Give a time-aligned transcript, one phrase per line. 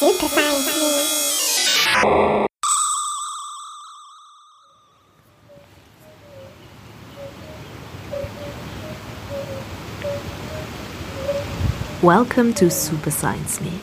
[0.00, 0.06] Me.
[12.02, 13.80] Welcome to Super Science Me.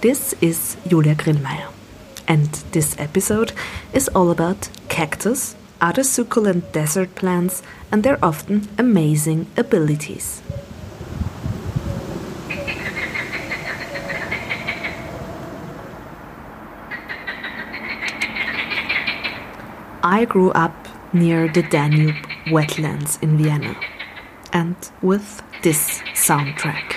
[0.00, 1.72] This is Julia Grillmeier,
[2.28, 3.52] and this episode
[3.92, 10.40] is all about cactus, other succulent desert plants, and their often amazing abilities.
[20.12, 20.74] I grew up
[21.14, 23.74] near the Danube wetlands in Vienna,
[24.52, 26.96] and with this soundtrack.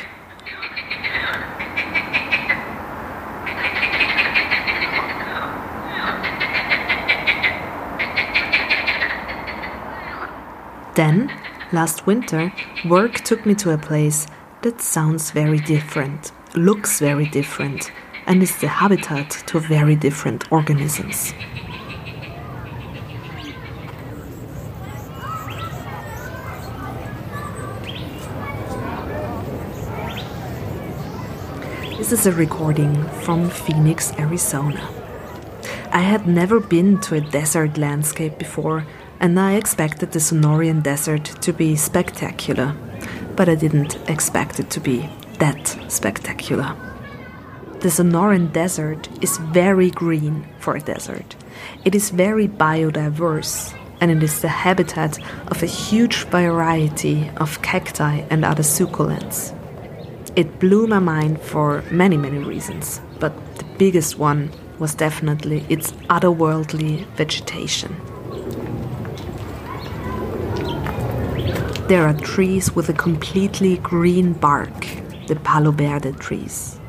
[10.95, 11.31] Then,
[11.71, 12.51] last winter,
[12.85, 14.27] work took me to a place
[14.61, 17.93] that sounds very different, looks very different,
[18.27, 21.33] and is the habitat to very different organisms.
[32.05, 34.87] This is a recording from Phoenix, Arizona.
[35.91, 38.85] I had never been to a desert landscape before,
[39.19, 42.75] and I expected the Sonoran Desert to be spectacular,
[43.35, 46.75] but I didn't expect it to be that spectacular.
[47.79, 51.35] The Sonoran Desert is very green for a desert.
[51.85, 55.17] It is very biodiverse, and it is the habitat
[55.47, 59.55] of a huge variety of cacti and other succulents.
[60.35, 65.93] It blew my mind for many, many reasons, but the biggest one was definitely its
[66.09, 67.95] otherworldly vegetation.
[71.87, 74.87] There are trees with a completely green bark,
[75.27, 76.79] the Palo Verde trees.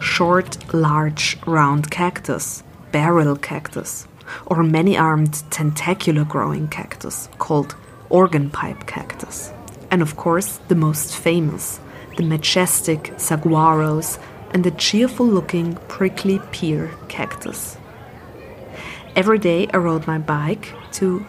[0.00, 4.08] Short, large, round cactus, barrel cactus,
[4.46, 7.76] or many armed tentacular growing cactus called
[8.08, 9.52] organ pipe cactus.
[9.92, 11.78] And of course, the most famous,
[12.16, 14.18] the majestic saguaros
[14.52, 17.76] and the cheerful looking prickly pear cactus.
[19.14, 21.24] Every day I rode my bike to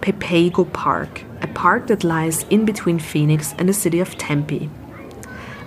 [0.00, 4.70] Papago Park, a park that lies in between Phoenix and the city of Tempe.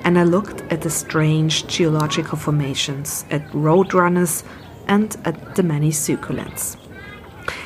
[0.03, 4.43] And I looked at the strange geological formations, at roadrunners,
[4.87, 6.77] and at the many succulents.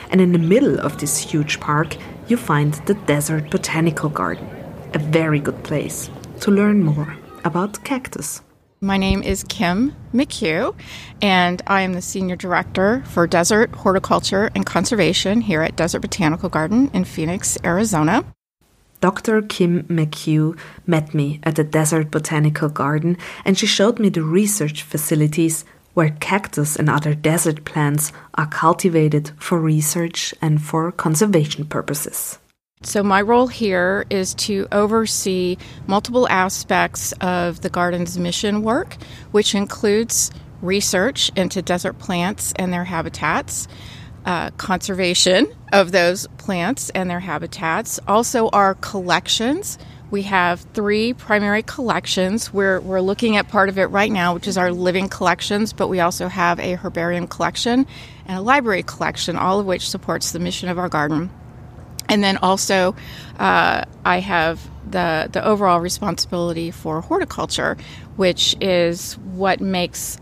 [0.10, 1.96] And in the middle of this huge park,
[2.28, 4.50] you find the Desert Botanical Garden,
[4.94, 6.10] a very good place
[6.42, 7.16] to learn more
[7.46, 8.42] about cactus.
[8.82, 10.76] My name is Kim McCue,
[11.22, 16.50] and I am the Senior Director for Desert Horticulture and Conservation here at Desert Botanical
[16.50, 18.26] Garden in Phoenix, Arizona.
[19.02, 19.44] Dr.
[19.44, 20.58] Kim McCue
[20.88, 25.64] met me at the Desert Botanical Garden and she showed me the research facilities
[25.94, 32.40] where cactus and other desert plants are cultivated for research and for conservation purposes.
[32.84, 38.98] So, my role here is to oversee multiple aspects of the garden's mission work,
[39.30, 40.32] which includes
[40.64, 43.68] research into desert plants and their habitats,
[44.26, 49.78] uh, conservation of those plants and their habitats, also our collections.
[50.10, 52.52] We have three primary collections.
[52.52, 55.88] We're, we're looking at part of it right now, which is our living collections, but
[55.88, 57.86] we also have a herbarium collection
[58.26, 61.30] and a library collection, all of which supports the mission of our garden.
[62.12, 62.94] And then also,
[63.40, 67.78] uh, I have the the overall responsibility for horticulture,
[68.18, 70.20] which is what makes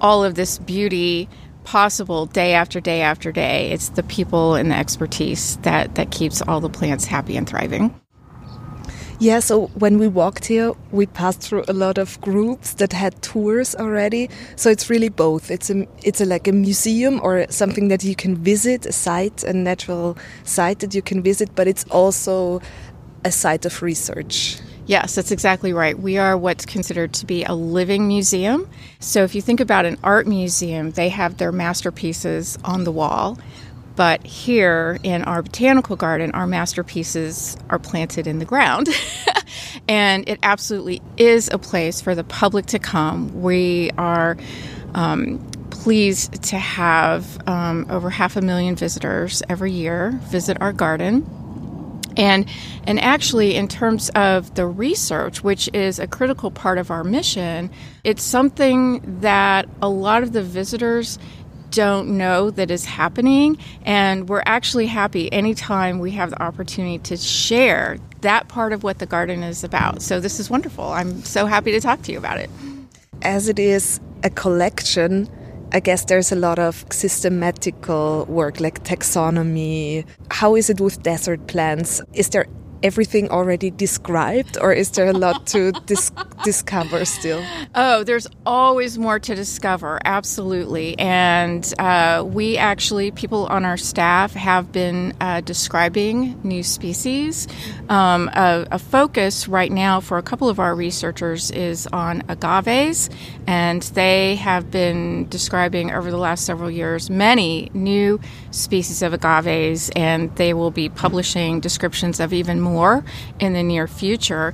[0.00, 1.28] all of this beauty
[1.64, 3.72] possible day after day after day.
[3.72, 8.00] It's the people and the expertise that that keeps all the plants happy and thriving.
[9.20, 13.22] Yeah, so when we walked here, we passed through a lot of groups that had
[13.22, 14.28] tours already.
[14.56, 15.50] So it's really both.
[15.50, 19.44] It's a, it's a, like a museum or something that you can visit, a site,
[19.44, 22.60] a natural site that you can visit, but it's also
[23.24, 24.58] a site of research.
[24.86, 25.98] Yes, that's exactly right.
[25.98, 28.68] We are what's considered to be a living museum.
[29.00, 33.38] So if you think about an art museum, they have their masterpieces on the wall.
[33.96, 38.88] But here in our botanical garden, our masterpieces are planted in the ground.
[39.88, 43.40] and it absolutely is a place for the public to come.
[43.40, 44.36] We are
[44.94, 45.38] um,
[45.70, 51.30] pleased to have um, over half a million visitors every year visit our garden.
[52.16, 52.48] And
[52.86, 57.70] and actually in terms of the research, which is a critical part of our mission,
[58.04, 61.18] it's something that a lot of the visitors
[61.74, 63.58] don't know that is happening.
[63.84, 68.98] And we're actually happy anytime we have the opportunity to share that part of what
[69.00, 70.00] the garden is about.
[70.00, 70.84] So this is wonderful.
[70.84, 72.48] I'm so happy to talk to you about it.
[73.22, 75.28] As it is a collection,
[75.72, 80.06] I guess there's a lot of systematical work like taxonomy.
[80.30, 82.00] How is it with desert plants?
[82.12, 82.46] Is there
[82.84, 86.12] everything already described, or is there a lot to dis-
[86.44, 87.42] discover still?
[87.74, 90.96] Oh, there's always more to discover, absolutely.
[90.98, 97.48] And uh, we actually, people on our staff, have been uh, describing new species.
[97.88, 103.08] Um, a, a, focus right now for a couple of our researchers is on agaves,
[103.46, 108.20] and they have been describing over the last several years many new
[108.50, 113.04] species of agaves, and they will be publishing descriptions of even more more
[113.38, 114.48] in the near future.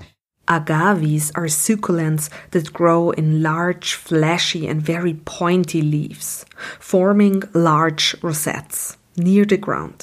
[0.46, 6.44] Agaves are succulents that grow in large, fleshy, and very pointy leaves,
[6.78, 9.98] forming large rosettes near the ground.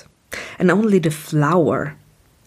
[0.59, 1.97] And only the flower,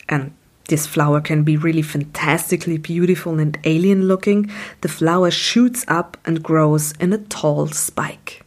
[0.08, 0.32] and
[0.70, 4.50] this flower can be really fantastically beautiful and alien looking,
[4.80, 8.42] the flower shoots up and grows in a tall spike.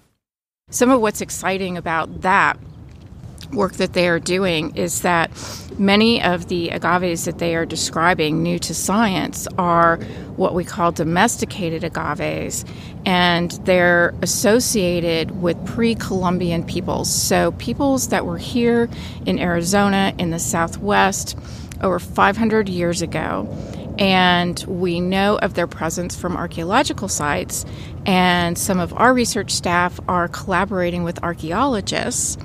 [0.69, 2.57] Some of what's exciting about that
[3.53, 5.31] work that they are doing is that
[5.77, 9.97] many of the agaves that they are describing, new to science, are
[10.35, 12.65] what we call domesticated agaves,
[13.05, 17.13] and they're associated with pre Columbian peoples.
[17.13, 18.89] So, peoples that were here
[19.25, 21.37] in Arizona in the Southwest
[21.81, 23.47] over 500 years ago.
[23.99, 27.63] And we know of their presence from archaeological sites,
[28.07, 32.37] and some of our research staff are collaborating with archaeologists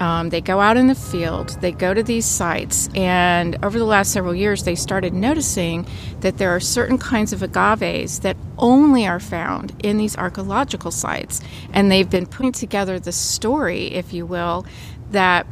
[0.00, 3.84] um, they go out in the field, they go to these sites, and over the
[3.84, 5.86] last several years, they started noticing
[6.20, 11.40] that there are certain kinds of agaves that only are found in these archaeological sites.
[11.72, 14.66] And they've been putting together the story, if you will,
[15.10, 15.46] that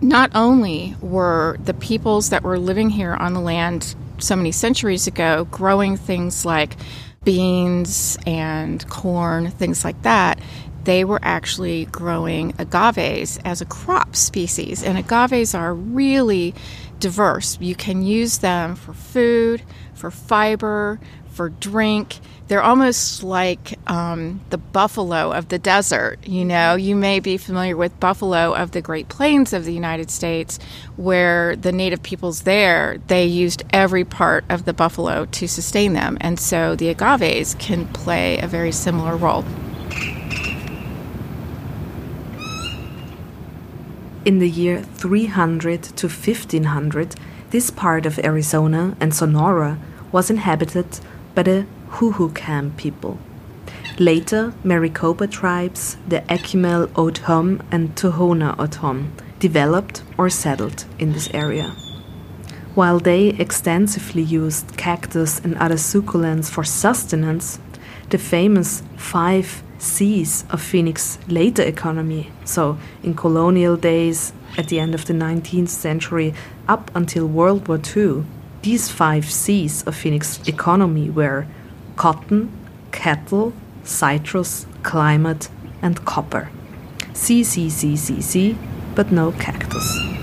[0.00, 5.06] not only were the peoples that were living here on the land so many centuries
[5.06, 6.76] ago growing things like
[7.24, 10.38] beans and corn, things like that,
[10.84, 14.82] they were actually growing agaves as a crop species.
[14.82, 16.54] And agaves are really
[17.00, 17.58] diverse.
[17.60, 19.62] You can use them for food,
[19.94, 21.00] for fiber,
[21.34, 22.18] for drink.
[22.46, 26.26] They're almost like um, the buffalo of the desert.
[26.26, 30.10] You know, you may be familiar with buffalo of the Great Plains of the United
[30.10, 30.58] States,
[30.96, 36.18] where the native peoples there they used every part of the buffalo to sustain them,
[36.20, 39.44] and so the agaves can play a very similar role.
[44.24, 47.14] In the year 300 to 1500,
[47.50, 49.78] this part of Arizona and Sonora
[50.12, 50.98] was inhabited
[51.34, 53.18] by the Hohokam people.
[53.98, 61.76] Later, Maricopa tribes, the Akimel O'odham and Tohono O'odham, developed or settled in this area.
[62.74, 67.58] While they extensively used cactus and other succulents for sustenance,
[68.10, 72.30] the famous five C's of Phoenix later economy.
[72.44, 76.34] So, in colonial days, at the end of the 19th century,
[76.68, 78.24] up until World War II,
[78.62, 81.46] these five C's of Phoenix economy were
[81.96, 82.50] cotton,
[82.92, 83.52] cattle,
[83.82, 85.48] citrus, climate,
[85.82, 86.50] and copper.
[87.12, 88.58] C, C, C, C, C,
[88.94, 90.13] but no cactus.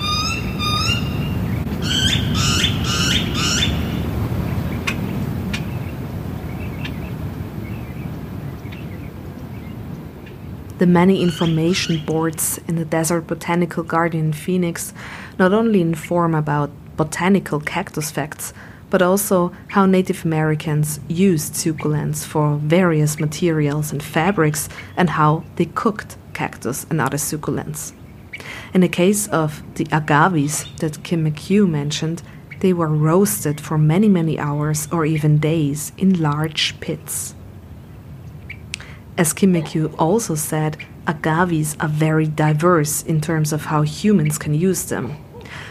[10.82, 14.96] The many information boards in the Desert Botanical Garden in Phoenix
[15.38, 18.52] not only inform about botanical cactus facts,
[18.90, 25.66] but also how Native Americans used succulents for various materials and fabrics and how they
[25.66, 27.94] cooked cactus and other succulents.
[28.74, 32.24] In the case of the agaves that Kim McCue mentioned,
[32.62, 37.36] they were roasted for many, many hours or even days in large pits.
[39.18, 44.54] As Kim McCue also said, agaves are very diverse in terms of how humans can
[44.54, 45.18] use them,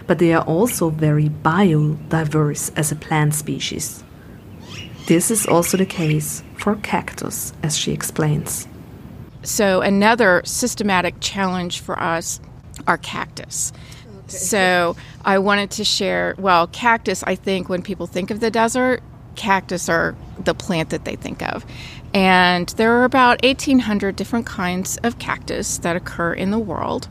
[0.07, 4.05] but they are also very biodiverse as a plant species.
[5.07, 8.69] This is also the case for cactus, as she explains.
[9.43, 12.41] So, another systematic challenge for us
[12.87, 13.73] are cactus.
[14.07, 14.37] Okay.
[14.37, 19.03] So, I wanted to share well, cactus, I think when people think of the desert,
[19.35, 21.65] cactus are the plant that they think of.
[22.13, 27.09] And there are about 1,800 different kinds of cactus that occur in the world.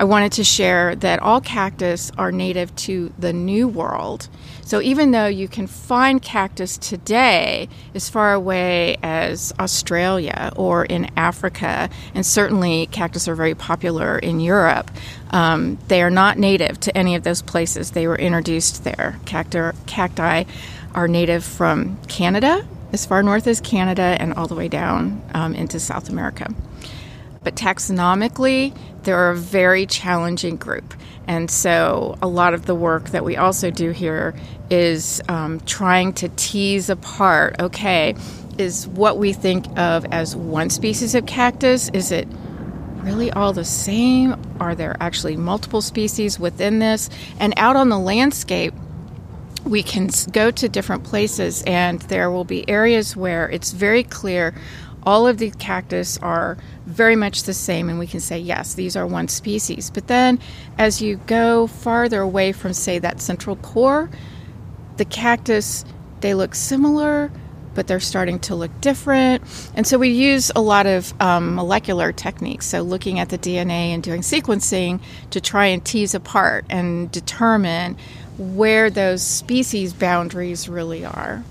[0.00, 4.28] I wanted to share that all cactus are native to the New World.
[4.62, 11.10] So even though you can find cactus today as far away as Australia or in
[11.16, 14.90] Africa, and certainly cactus are very popular in Europe,
[15.30, 17.90] um, they are not native to any of those places.
[17.90, 19.18] They were introduced there.
[19.26, 20.44] Cacti, cacti
[20.94, 25.54] are native from Canada as far north as Canada and all the way down um,
[25.54, 26.52] into South America.
[27.42, 30.94] But taxonomically, they're a very challenging group.
[31.26, 34.34] And so, a lot of the work that we also do here
[34.70, 38.16] is um, trying to tease apart okay,
[38.58, 42.26] is what we think of as one species of cactus, is it
[43.02, 44.36] really all the same?
[44.60, 47.08] Are there actually multiple species within this?
[47.38, 48.74] And out on the landscape,
[49.68, 54.54] we can go to different places, and there will be areas where it's very clear
[55.04, 58.96] all of the cactus are very much the same, and we can say, yes, these
[58.96, 59.90] are one species.
[59.90, 60.38] But then
[60.76, 64.10] as you go farther away from, say, that central core,
[64.96, 65.84] the cactus,
[66.20, 67.30] they look similar,
[67.74, 69.42] but they're starting to look different.
[69.74, 73.94] And so we use a lot of um, molecular techniques, so looking at the DNA
[73.94, 77.96] and doing sequencing to try and tease apart and determine
[78.38, 81.42] where those species boundaries really are.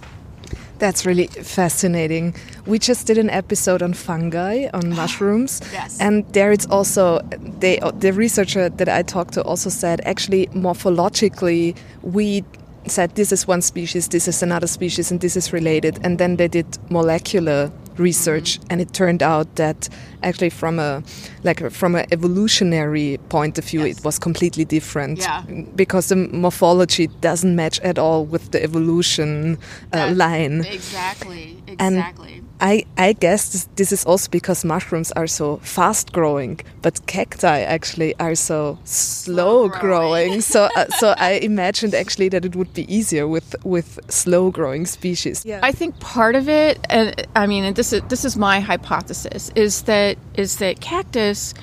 [0.79, 2.35] That's really fascinating.
[2.65, 5.99] We just did an episode on fungi, on mushrooms, yes.
[5.99, 7.19] and there it's also
[7.59, 12.43] they the researcher that I talked to also said actually morphologically we
[12.85, 16.37] said this is one species, this is another species, and this is related, and then
[16.37, 19.89] they did molecular research and it turned out that
[20.23, 21.03] actually from a
[21.43, 23.97] like from an evolutionary point of view yes.
[23.97, 25.43] it was completely different yeah.
[25.75, 29.57] because the morphology doesn't match at all with the evolution
[29.93, 35.27] uh, line exactly exactly and I, I guess this, this, is also because mushrooms are
[35.27, 40.29] so fast growing, but cacti actually are so slow, slow growing.
[40.29, 40.41] growing.
[40.53, 44.87] so uh, so I imagined actually that it would be easier with with slow growing
[44.87, 45.45] species.
[45.45, 45.59] Yeah.
[45.61, 49.51] I think part of it, and I mean, and this is this is my hypothesis,
[49.55, 51.53] is that is that cactus,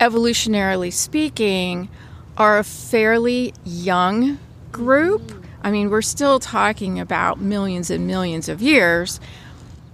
[0.00, 1.88] evolutionarily speaking,
[2.36, 4.40] are a fairly young
[4.72, 5.44] group.
[5.62, 9.20] I mean, we're still talking about millions and millions of years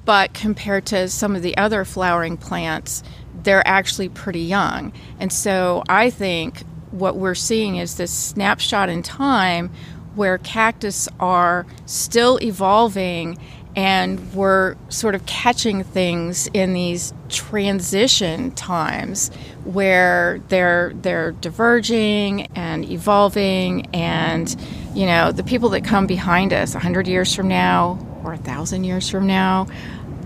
[0.05, 3.03] but compared to some of the other flowering plants,
[3.43, 4.93] they're actually pretty young.
[5.19, 9.71] And so I think what we're seeing is this snapshot in time
[10.15, 13.39] where cactus are still evolving
[13.75, 19.31] and we're sort of catching things in these transition times
[19.65, 24.55] where they're they're diverging and evolving and
[24.95, 28.85] you know the people that come behind us 100 years from now or a thousand
[28.85, 29.67] years from now,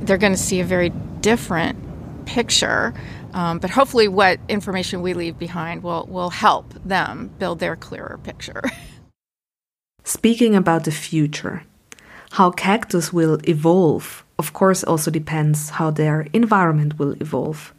[0.00, 1.78] they're going to see a very different
[2.26, 2.94] picture.
[3.32, 8.18] Um, but hopefully, what information we leave behind will, will help them build their clearer
[8.22, 8.62] picture.
[10.04, 11.64] Speaking about the future,
[12.32, 17.72] how cactus will evolve, of course, also depends how their environment will evolve.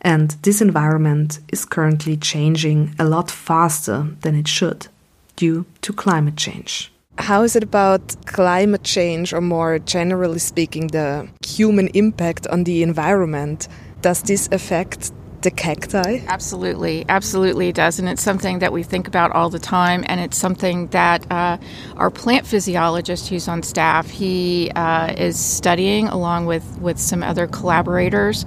[0.00, 4.88] And this environment is currently changing a lot faster than it should
[5.36, 6.90] due to climate change.
[7.18, 12.82] How is it about climate change, or more generally speaking, the human impact on the
[12.82, 13.68] environment?
[14.00, 15.12] Does this affect
[15.42, 16.20] the cacti?
[16.26, 17.98] Absolutely, absolutely it does.
[17.98, 20.04] And it's something that we think about all the time.
[20.06, 21.58] And it's something that uh,
[21.96, 27.46] our plant physiologist who's on staff, he uh, is studying along with, with some other
[27.46, 28.44] collaborators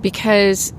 [0.00, 0.72] because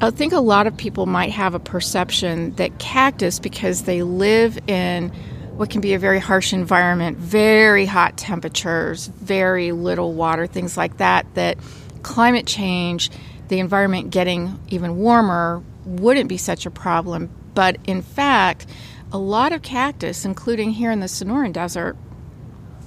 [0.00, 4.58] I think a lot of people might have a perception that cactus, because they live
[4.68, 5.12] in
[5.56, 10.96] what can be a very harsh environment, very hot temperatures, very little water, things like
[10.96, 11.58] that, that
[12.02, 13.10] climate change,
[13.48, 17.30] the environment getting even warmer, wouldn't be such a problem.
[17.54, 18.66] But in fact,
[19.12, 21.96] a lot of cactus, including here in the Sonoran Desert,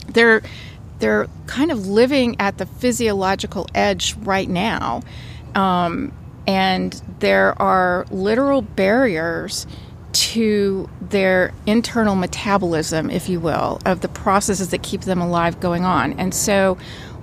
[0.07, 0.41] they're
[0.99, 5.03] they're kind of living at the physiological edge right now,
[5.53, 6.11] um,
[6.47, 9.67] and there are literal barriers
[10.17, 15.85] to their internal metabolism, if you will, of the processes that keep them alive going
[15.85, 16.13] on.
[16.13, 16.75] And so,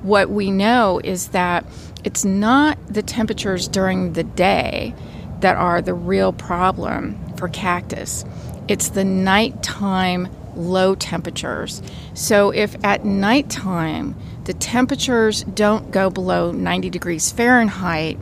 [0.02, 1.64] what we know is that
[2.04, 4.94] it's not the temperatures during the day
[5.40, 8.24] that are the real problem for cactus,
[8.68, 11.82] it's the nighttime low temperatures.
[12.14, 18.18] So, if at nighttime the temperatures don't go below 90 degrees Fahrenheit,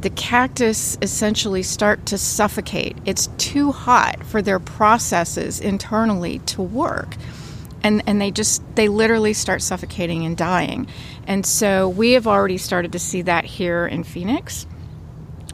[0.00, 2.96] the cactus essentially start to suffocate.
[3.04, 7.16] It's too hot for their processes internally to work.
[7.82, 10.88] And, and they just they literally start suffocating and dying
[11.26, 14.66] and so we have already started to see that here in phoenix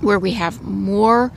[0.00, 1.30] where we have more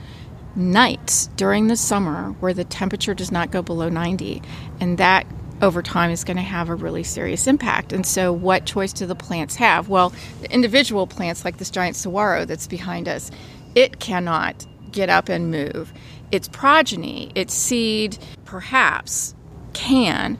[0.54, 4.40] nights during the summer where the temperature does not go below 90
[4.80, 5.26] and that
[5.62, 7.92] over time is going to have a really serious impact.
[7.92, 9.88] And so, what choice do the plants have?
[9.88, 13.30] Well, the individual plants, like this giant saguaro that's behind us,
[13.74, 15.92] it cannot get up and move.
[16.32, 19.34] Its progeny, its seed, perhaps
[19.72, 20.38] can.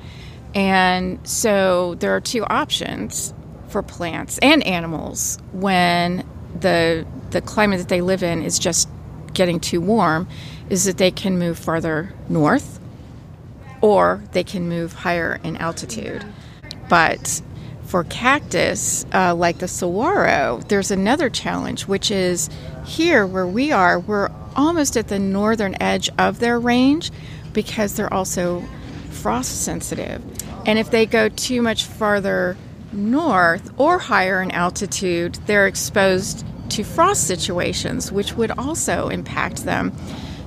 [0.54, 3.32] And so, there are two options.
[3.68, 6.24] for plants and animals when
[6.60, 8.88] the the climate that they live in is just
[9.34, 10.26] getting too warm
[10.70, 12.75] is that they can move farther north
[13.80, 16.24] or they can move higher in altitude.
[16.88, 17.42] But
[17.84, 22.50] for cactus, uh, like the saguaro, there's another challenge, which is
[22.84, 27.10] here where we are, we're almost at the northern edge of their range
[27.52, 28.62] because they're also
[29.10, 30.22] frost sensitive.
[30.66, 32.56] And if they go too much farther
[32.92, 39.92] north or higher in altitude, they're exposed to frost situations, which would also impact them.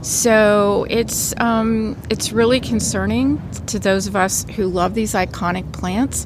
[0.02, 6.26] So it's um, it's really concerning to those of us who love these iconic plants,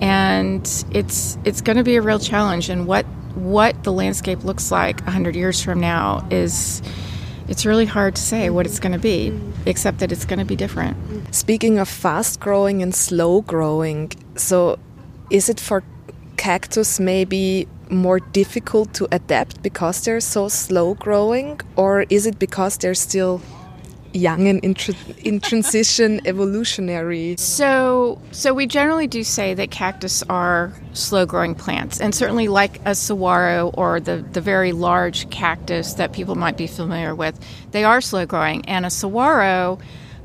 [0.00, 2.70] and it's it's going to be a real challenge.
[2.70, 6.82] And what what the landscape looks like hundred years from now is
[7.46, 10.44] it's really hard to say what it's going to be, except that it's going to
[10.44, 10.96] be different.
[11.34, 14.78] Speaking of fast growing and slow growing, so
[15.28, 15.82] is it for
[16.36, 22.78] cactus maybe more difficult to adapt because they're so slow growing, or is it because
[22.78, 23.40] they're still
[24.12, 24.92] young and in, tr
[25.24, 27.36] in transition evolutionary?
[27.36, 32.80] So so we generally do say that cactus are slow growing plants and certainly like
[32.84, 37.38] a saguaro or the the very large cactus that people might be familiar with
[37.70, 39.78] they are slow growing and a saguaro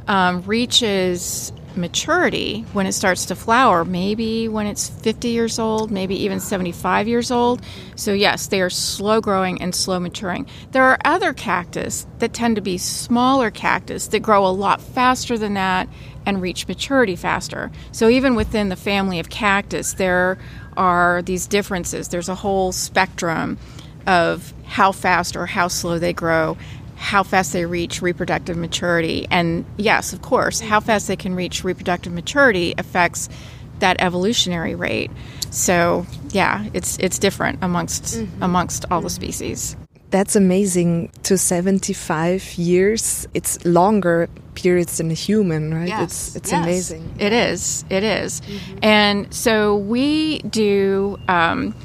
[0.07, 6.15] um, reaches maturity when it starts to flower, maybe when it's 50 years old, maybe
[6.23, 7.61] even 75 years old.
[7.95, 10.47] So, yes, they are slow growing and slow maturing.
[10.71, 15.37] There are other cactus that tend to be smaller cactus that grow a lot faster
[15.37, 15.89] than that
[16.25, 17.71] and reach maturity faster.
[17.91, 20.37] So, even within the family of cactus, there
[20.77, 22.09] are these differences.
[22.09, 23.57] There's a whole spectrum
[24.07, 26.57] of how fast or how slow they grow
[26.95, 29.27] how fast they reach reproductive maturity.
[29.29, 33.29] And yes, of course, how fast they can reach reproductive maturity affects
[33.79, 35.11] that evolutionary rate.
[35.51, 38.43] So yeah, it's it's different amongst mm-hmm.
[38.43, 39.75] amongst all the species.
[40.11, 41.11] That's amazing.
[41.23, 45.87] To seventy five years, it's longer periods than a human, right?
[45.87, 46.03] Yes.
[46.03, 46.63] It's it's yes.
[46.63, 47.15] amazing.
[47.19, 47.83] It is.
[47.89, 48.41] It is.
[48.41, 48.77] Mm-hmm.
[48.81, 51.19] And so we do.
[51.27, 51.75] Um,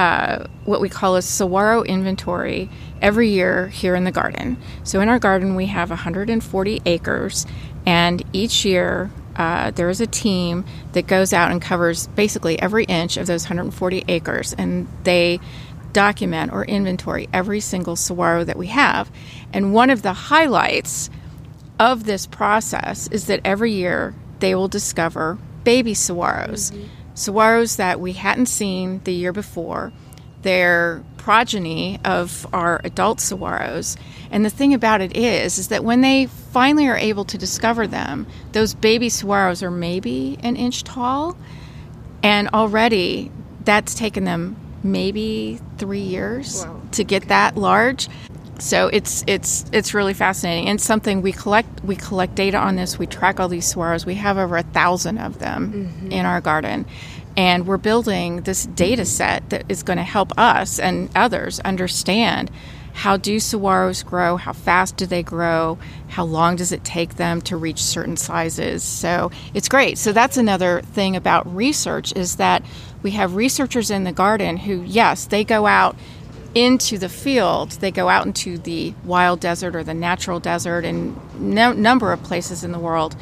[0.00, 2.70] uh, what we call a saguaro inventory
[3.02, 4.56] every year here in the garden.
[4.82, 7.46] So, in our garden, we have 140 acres,
[7.84, 12.84] and each year uh, there is a team that goes out and covers basically every
[12.84, 15.38] inch of those 140 acres, and they
[15.92, 19.10] document or inventory every single saguaro that we have.
[19.52, 21.10] And one of the highlights
[21.78, 26.72] of this process is that every year they will discover baby saguaros.
[26.72, 26.99] Mm-hmm.
[27.20, 29.92] Saguaros that we hadn't seen the year before.
[30.42, 33.98] They're progeny of our adult saguaros.
[34.30, 37.86] And the thing about it is, is that when they finally are able to discover
[37.86, 41.36] them, those baby saguaros are maybe an inch tall,
[42.22, 43.30] and already
[43.64, 46.80] that's taken them maybe three years wow.
[46.92, 48.08] to get that large.
[48.58, 52.98] So it's it's it's really fascinating and something we collect we collect data on this.
[52.98, 54.04] We track all these saguaros.
[54.04, 56.12] We have over a thousand of them mm-hmm.
[56.12, 56.86] in our garden,
[57.36, 62.50] and we're building this data set that is going to help us and others understand
[62.92, 67.40] how do saguaros grow, how fast do they grow, how long does it take them
[67.40, 68.82] to reach certain sizes.
[68.82, 69.96] So it's great.
[69.96, 72.62] So that's another thing about research is that
[73.02, 75.96] we have researchers in the garden who, yes, they go out
[76.54, 77.70] into the field.
[77.72, 82.22] They go out into the wild desert or the natural desert and no number of
[82.22, 83.16] places in the world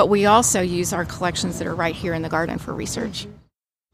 [0.00, 3.26] but we also use our collections that are right here in the garden for research.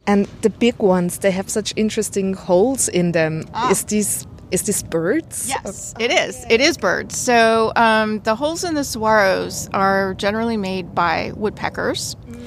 [0.06, 3.42] And the big ones, they have such interesting holes in them.
[3.52, 3.72] Ah.
[3.72, 5.48] Is this is this birds?
[5.48, 6.46] Yes, it is.
[6.48, 7.16] It is birds.
[7.16, 12.40] So um, the holes in the saguaros are generally made by woodpeckers, mm.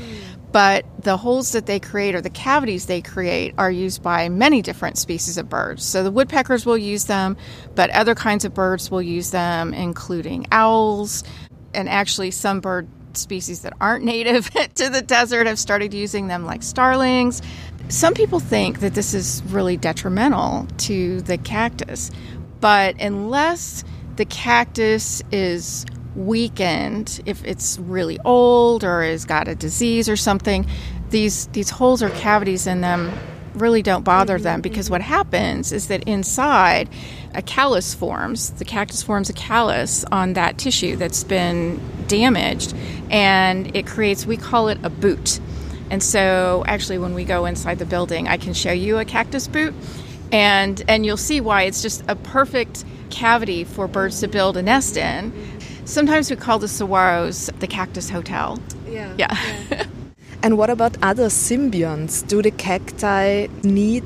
[0.54, 4.62] but the holes that they create or the cavities they create are used by many
[4.62, 5.84] different species of birds.
[5.84, 7.36] So the woodpeckers will use them,
[7.76, 11.26] but other kinds of birds will use them, including owls,
[11.74, 16.46] and actually some bird species that aren't native to the desert have started using them,
[16.46, 17.42] like starlings.
[17.90, 22.12] Some people think that this is really detrimental to the cactus,
[22.60, 23.84] but unless
[24.16, 30.68] the cactus is weakened, if it's really old or has got a disease or something,
[31.10, 33.12] these these holes or cavities in them
[33.54, 34.94] really don't bother mm-hmm, them because mm-hmm.
[34.94, 36.90] what happens is that inside
[37.34, 38.52] a callus forms.
[38.52, 42.76] The cactus forms a callus on that tissue that's been damaged,
[43.10, 45.40] and it creates, we call it a boot.
[45.90, 49.48] And so, actually, when we go inside the building, I can show you a cactus
[49.48, 49.74] boot,
[50.32, 54.62] and and you'll see why it's just a perfect cavity for birds to build a
[54.62, 55.34] nest in.
[55.86, 58.60] Sometimes we call the saguaros the cactus hotel.
[58.88, 59.14] Yeah.
[59.18, 59.38] Yeah.
[59.72, 59.86] yeah.
[60.42, 62.26] And what about other symbionts?
[62.26, 64.06] Do the cacti need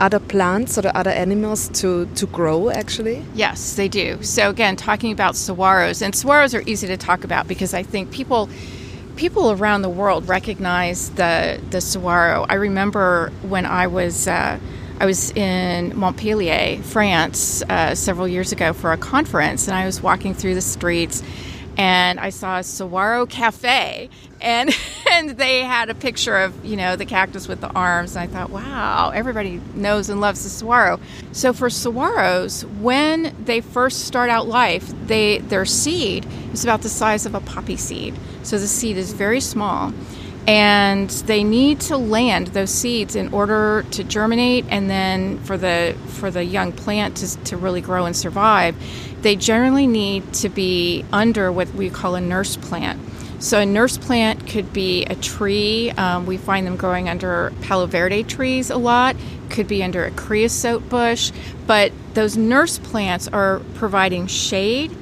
[0.00, 3.24] other plants or the other animals to, to grow actually?
[3.34, 4.22] Yes, they do.
[4.22, 8.10] So again, talking about saguaros, and saguaros are easy to talk about because I think
[8.10, 8.48] people
[9.16, 12.46] people around the world recognize the the saguaro.
[12.48, 14.58] I remember when I was uh,
[14.98, 20.02] I was in Montpellier, France, uh, several years ago for a conference, and I was
[20.02, 21.22] walking through the streets
[21.80, 24.10] and I saw a saguaro cafe,
[24.42, 24.70] and
[25.12, 28.26] and they had a picture of you know the cactus with the arms, and I
[28.26, 31.00] thought, wow, everybody knows and loves the saguaro.
[31.32, 36.90] So for saguaros, when they first start out life, they their seed is about the
[36.90, 39.94] size of a poppy seed, so the seed is very small.
[40.46, 45.96] And they need to land those seeds in order to germinate, and then for the
[46.08, 48.74] for the young plant to, to really grow and survive
[49.22, 53.00] they generally need to be under what we call a nurse plant.
[53.40, 55.90] So, a nurse plant could be a tree.
[55.92, 59.16] Um, we find them growing under Palo Verde trees a lot,
[59.48, 61.32] could be under a creosote bush.
[61.66, 64.94] But those nurse plants are providing shade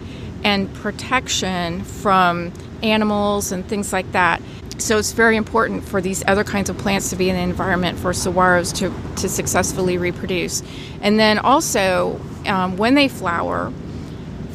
[0.44, 4.40] and protection from animals and things like that.
[4.78, 7.98] So, it's very important for these other kinds of plants to be in the environment
[7.98, 10.62] for saguaros to, to successfully reproduce.
[11.02, 13.72] And then also, um, when they flower,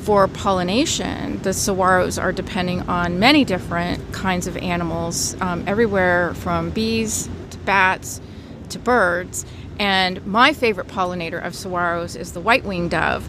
[0.03, 6.71] for pollination, the saguaros are depending on many different kinds of animals, um, everywhere from
[6.71, 8.19] bees to bats
[8.69, 9.45] to birds.
[9.79, 13.27] And my favorite pollinator of saguaros is the white winged dove.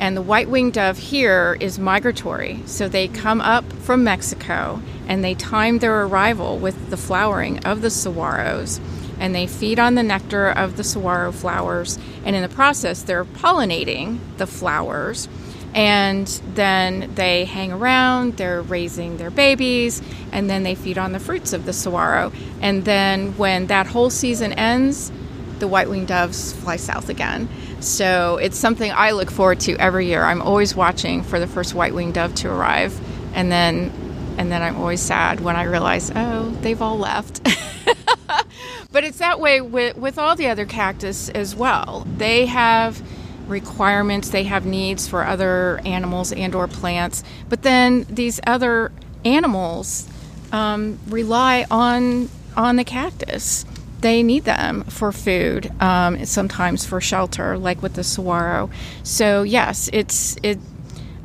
[0.00, 2.60] And the white winged dove here is migratory.
[2.66, 7.82] So they come up from Mexico and they time their arrival with the flowering of
[7.82, 8.80] the saguaros.
[9.20, 11.98] And they feed on the nectar of the saguaro flowers.
[12.24, 15.28] And in the process, they're pollinating the flowers
[15.76, 20.00] and then they hang around, they're raising their babies,
[20.32, 22.32] and then they feed on the fruits of the saguaro.
[22.62, 25.12] And then when that whole season ends,
[25.58, 27.46] the white winged doves fly south again.
[27.80, 30.24] So it's something I look forward to every year.
[30.24, 32.98] I'm always watching for the first white winged dove to arrive,
[33.34, 33.92] and then
[34.38, 37.42] and then I'm always sad when I realize, oh, they've all left.
[38.92, 42.06] but it's that way with, with all the other cactus as well.
[42.18, 43.00] They have
[43.46, 47.22] requirements they have needs for other animals and or plants.
[47.48, 48.92] But then these other
[49.24, 50.08] animals
[50.52, 53.64] um, rely on on the cactus.
[54.00, 58.70] They need them for food um, sometimes for shelter like with the saguaro.
[59.02, 60.58] So yes it's it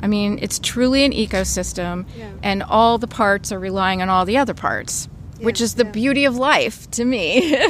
[0.03, 2.31] i mean it's truly an ecosystem yeah.
[2.41, 5.07] and all the parts are relying on all the other parts
[5.37, 5.91] yeah, which is the yeah.
[5.91, 7.55] beauty of life to me.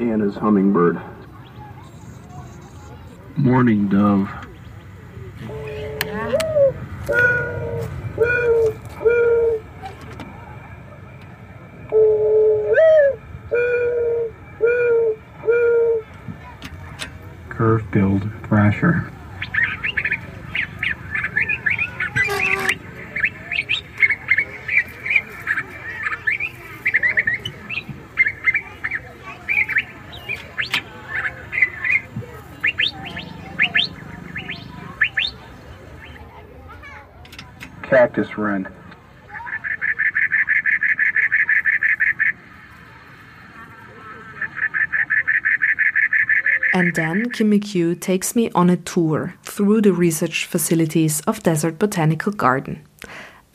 [0.00, 1.00] Anna's hummingbird
[3.38, 4.28] Mourning dove.
[17.48, 19.12] Curve-billed thrasher.
[37.88, 38.68] Cactus Wren.
[46.74, 51.78] And then Kim McCue takes me on a tour through the research facilities of Desert
[51.78, 52.84] Botanical Garden.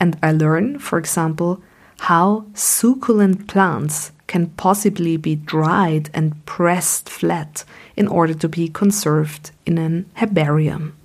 [0.00, 1.62] And I learn, for example,
[2.00, 7.64] how succulent plants can possibly be dried and pressed flat
[7.96, 10.96] in order to be conserved in an herbarium.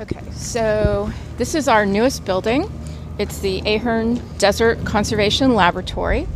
[0.00, 2.70] Okay, so this is our newest building.
[3.18, 6.28] It's the Ahern Desert Conservation Laboratory.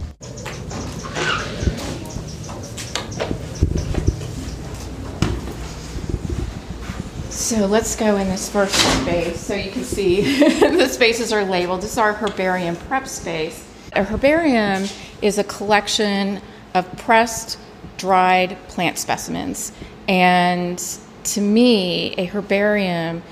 [7.30, 10.22] So let's go in this first space so you can see
[10.60, 11.82] the spaces are labeled.
[11.82, 13.64] This is our herbarium prep space.
[13.92, 14.88] A herbarium
[15.20, 16.40] is a collection
[16.74, 17.60] of pressed,
[17.96, 19.70] dried plant specimens.
[20.08, 20.82] And
[21.22, 23.22] to me, a herbarium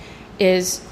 [0.41, 0.85] is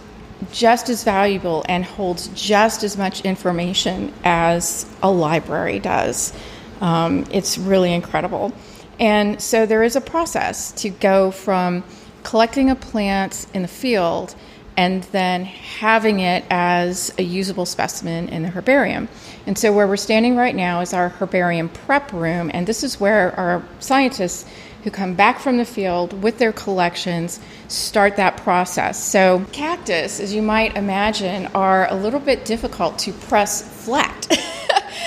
[0.53, 6.33] just as valuable and holds just as much information as a library does.
[6.81, 8.53] Um, it's really incredible.
[9.01, 11.83] And so there is a process to go from
[12.23, 14.35] collecting a plant in the field
[14.77, 19.09] and then having it as a usable specimen in the herbarium.
[19.45, 23.01] And so, where we're standing right now is our herbarium prep room, and this is
[23.01, 24.49] where our scientists
[24.85, 29.03] who come back from the field with their collections start that process.
[29.03, 34.27] So, cactus, as you might imagine, are a little bit difficult to press flat.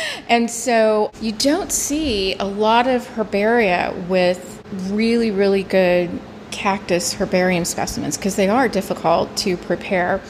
[0.30, 6.20] and so, you don't see a lot of herbaria with really, really good
[6.52, 10.22] cactus herbarium specimens because they are difficult to prepare.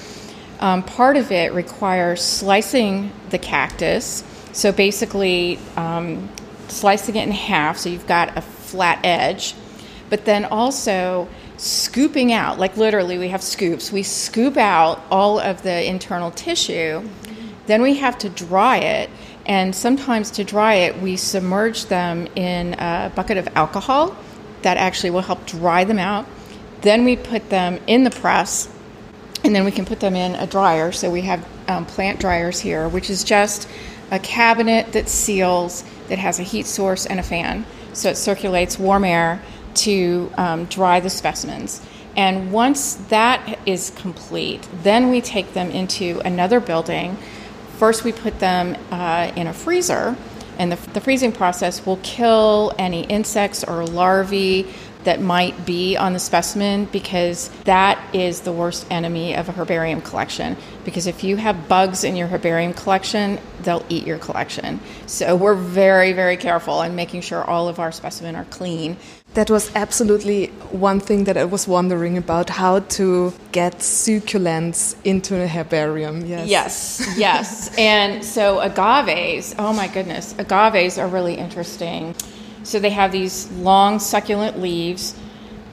[0.60, 4.24] Um, part of it requires slicing the cactus,
[4.54, 6.30] so basically um,
[6.68, 9.56] slicing it in half so you've got a flat edge,
[10.10, 13.92] but then also scooping out, like literally, we have scoops.
[13.92, 17.08] We scoop out all of the internal tissue,
[17.68, 19.10] then we have to dry it.
[19.46, 24.16] And sometimes to dry it, we submerge them in a bucket of alcohol
[24.62, 26.26] that actually will help dry them out.
[26.82, 28.70] Then we put them in the press,
[29.44, 30.92] and then we can put them in a dryer.
[30.92, 33.68] So we have um, plant dryers here, which is just
[34.12, 37.66] a cabinet that seals, that has a heat source and a fan.
[37.94, 39.42] So it circulates warm air
[39.76, 41.82] to um, dry the specimens.
[42.16, 47.18] And once that is complete, then we take them into another building.
[47.78, 50.18] First, we put them uh, in a freezer
[50.58, 54.68] and the, the freezing process will kill any insects or larvae
[55.04, 60.02] that might be on the specimen because that is the worst enemy of a herbarium
[60.02, 60.58] collection.
[60.86, 64.80] Because if you have bugs in your herbarium collection, they'll eat your collection.
[65.08, 68.98] So we're very, very careful in making sure all of our specimens are clean.
[69.34, 75.42] That was absolutely one thing that I was wondering about how to get succulents into
[75.42, 76.26] a herbarium.
[76.26, 76.50] Yes.
[76.50, 77.78] Yes, yes.
[77.78, 82.14] and so agaves, oh my goodness, agaves are really interesting.
[82.64, 85.16] So they have these long succulent leaves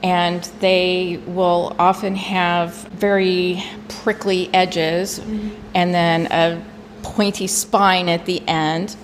[0.01, 5.49] and they will often have very prickly edges mm-hmm.
[5.75, 6.63] and then a
[7.03, 8.95] pointy spine at the end.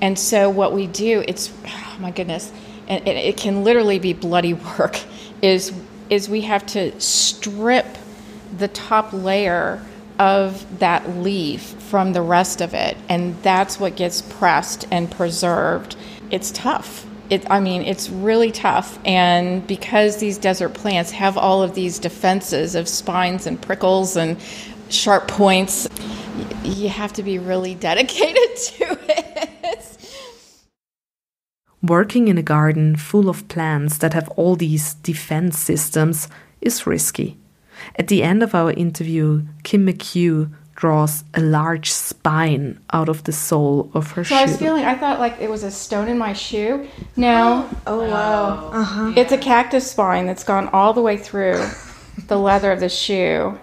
[0.00, 2.52] And so what we do, it's oh my goodness,
[2.86, 5.00] and it, it can literally be bloody work,
[5.42, 5.72] is
[6.08, 7.86] is we have to strip
[8.56, 9.82] the top layer
[10.18, 15.96] of that leaf from the rest of it, and that's what gets pressed and preserved.
[16.30, 17.07] It's tough.
[17.30, 21.98] It, I mean, it's really tough, and because these desert plants have all of these
[21.98, 24.40] defenses of spines and prickles and
[24.88, 25.86] sharp points,
[26.64, 29.28] you have to be really dedicated to it.
[31.82, 36.28] Working in a garden full of plants that have all these defense systems
[36.60, 37.36] is risky.
[37.96, 43.32] At the end of our interview, Kim McCue draws a large spine out of the
[43.32, 44.34] sole of her so shoe.
[44.36, 46.88] So I was feeling, I thought like it was a stone in my shoe.
[47.16, 47.68] No.
[47.88, 48.70] oh, wow.
[48.72, 49.12] Uh-huh.
[49.16, 51.68] It's a cactus spine that's gone all the way through
[52.28, 53.58] the leather of the shoe.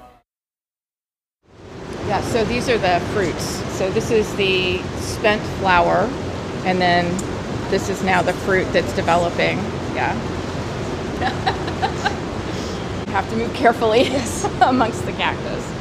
[2.06, 3.46] Yeah, so these are the fruits.
[3.78, 6.10] So this is the spent flower,
[6.66, 7.06] and then
[7.72, 9.58] this is now the fruit that's developing.
[9.96, 10.14] Yeah.
[13.06, 14.44] You have to move carefully yes.
[14.62, 15.75] amongst the cactus.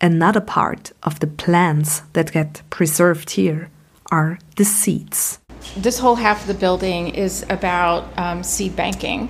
[0.00, 3.68] Another part of the plants that get preserved here
[4.12, 5.40] are the seeds.
[5.76, 9.28] This whole half of the building is about um, seed banking.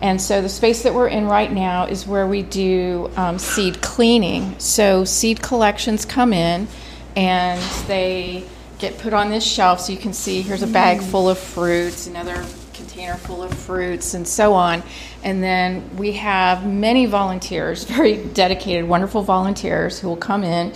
[0.00, 3.82] And so the space that we're in right now is where we do um, seed
[3.82, 4.54] cleaning.
[4.58, 6.68] So seed collections come in
[7.16, 8.44] and they
[8.78, 12.06] get put on this shelf so you can see here's a bag full of fruits,
[12.06, 14.82] another container full of fruits, and so on.
[15.24, 20.68] And then we have many volunteers, very dedicated, wonderful volunteers who will come in.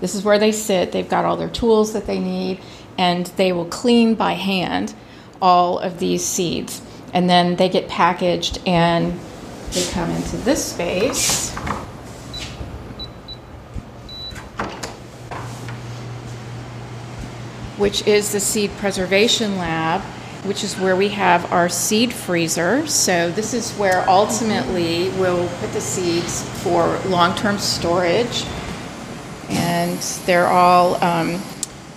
[0.00, 2.60] This is where they sit, they've got all their tools that they need,
[2.96, 4.94] and they will clean by hand
[5.42, 6.80] all of these seeds.
[7.12, 9.18] And then they get packaged and
[9.72, 11.50] they come into this space.
[17.80, 20.02] which is the Seed Preservation Lab,
[20.44, 22.86] which is where we have our seed freezer.
[22.86, 28.44] So, this is where ultimately we'll put the seeds for long term storage.
[29.48, 31.42] And they're all um,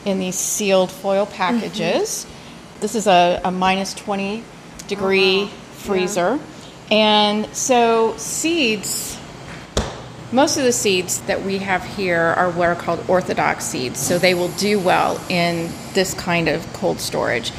[0.06, 2.26] in these sealed foil packages.
[2.26, 2.80] Mm-hmm.
[2.82, 4.44] This is a, a, minus 20
[4.88, 5.50] degree oh, wow.
[5.74, 6.36] freezer.
[6.36, 6.96] Yeah.
[6.96, 9.20] And so, seeds
[10.34, 14.18] most of the seeds that we have here are what are called orthodox seeds, so
[14.18, 17.52] they will do well in this kind of cold storage.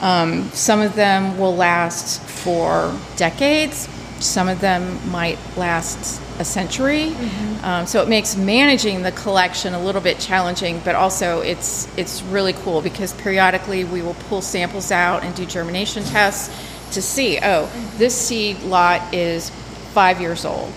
[0.00, 7.10] Um, some of them will last for decades, some of them might last a century.
[7.10, 7.64] Mm-hmm.
[7.64, 12.22] Um, so it makes managing the collection a little bit challenging, but also it's it's
[12.22, 16.48] really cool because periodically we will pull samples out and do germination tests
[16.92, 19.50] to see, oh, this seed lot is
[19.92, 20.72] five years old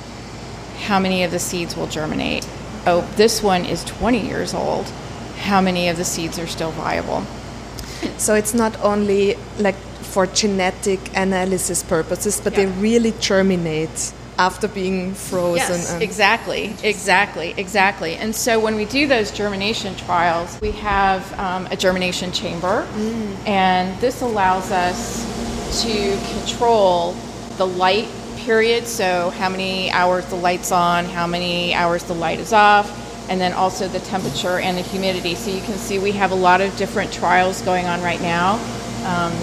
[0.83, 2.47] how many of the seeds will germinate.
[2.85, 4.85] Oh, this one is 20 years old.
[5.37, 7.25] How many of the seeds are still viable?
[8.17, 9.75] So it's not only like
[10.13, 15.79] for genetic analysis purposes, but they really germinate after being frozen.
[15.79, 18.15] Yes, exactly, exactly, exactly.
[18.15, 22.87] And so when we do those germination trials, we have um, a germination chamber,
[23.45, 25.23] and this allows us
[25.83, 27.13] to control
[27.57, 28.87] the light period.
[28.87, 32.87] So how many hours the light's on, how many hours the light is off,
[33.29, 35.35] and then also the temperature and the humidity.
[35.35, 38.53] So you can see we have a lot of different trials going on right now.
[39.05, 39.33] Um,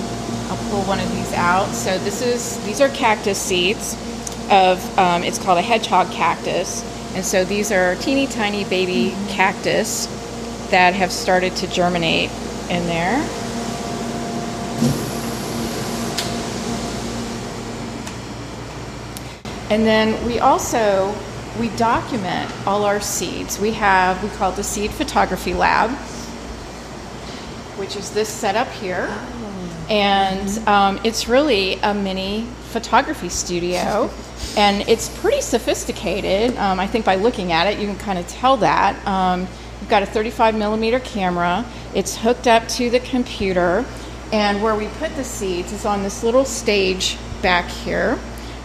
[0.51, 1.69] I'll pull one of these out.
[1.73, 3.95] So this is these are cactus seeds
[4.51, 6.83] of um, it's called a hedgehog cactus,
[7.15, 10.07] and so these are teeny tiny baby cactus
[10.71, 12.31] that have started to germinate
[12.69, 13.17] in there.
[19.71, 21.15] And then we also
[21.59, 23.59] we document all our seeds.
[23.59, 25.91] We have we call it the seed photography lab,
[27.79, 29.13] which is this setup here,
[29.89, 34.11] and um, it's really a mini photography studio,
[34.57, 36.57] and it's pretty sophisticated.
[36.57, 39.05] Um, I think by looking at it, you can kind of tell that.
[39.07, 39.49] Um,
[39.81, 41.65] we've got a 35 millimeter camera.
[41.95, 43.85] It's hooked up to the computer,
[44.33, 48.19] and where we put the seeds is on this little stage back here.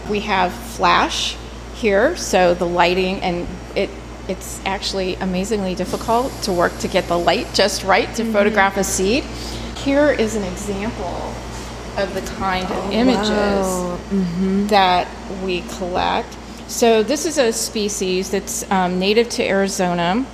[0.08, 1.36] We have flash
[1.76, 3.90] here, so the lighting and it
[4.28, 8.82] it's actually amazingly difficult to work to get the light just right to photograph a
[8.82, 9.22] seed.
[9.84, 11.32] Here is an example
[11.96, 13.98] of the kind of images wow.
[14.66, 15.08] that
[15.44, 16.36] we collect.
[16.66, 20.26] So this is a species that's um, native to Arizona.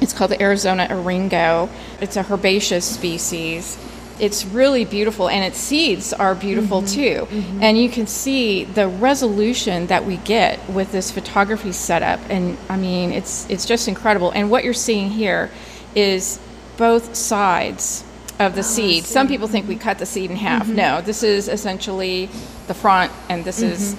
[0.00, 1.68] It's called the Arizona eryngo.
[2.00, 3.76] It's a herbaceous species.
[4.20, 7.26] It's really beautiful, and its seeds are beautiful mm-hmm.
[7.28, 7.34] too.
[7.34, 7.62] Mm-hmm.
[7.62, 12.20] And you can see the resolution that we get with this photography setup.
[12.28, 14.30] And I mean, it's it's just incredible.
[14.30, 15.50] And what you're seeing here
[15.94, 16.38] is
[16.76, 18.04] both sides
[18.38, 19.04] of the ah, seed.
[19.04, 19.82] Some people think we mm-hmm.
[19.82, 20.68] cut the seed in half.
[20.68, 22.28] No, this is essentially
[22.66, 23.96] the front, and this is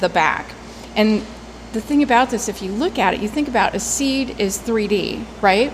[0.00, 0.46] the back.
[0.96, 1.22] And
[1.72, 4.58] the thing about this, if you look at it, you think about a seed is
[4.58, 5.72] 3D, right?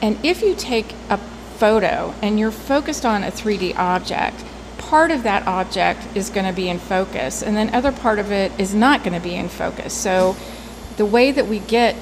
[0.00, 1.18] And if you take a
[1.64, 4.44] photo and you're focused on a 3D object,
[4.76, 8.30] part of that object is going to be in focus, and then other part of
[8.30, 9.94] it is not going to be in focus.
[9.94, 10.36] So
[10.98, 11.96] the way that we get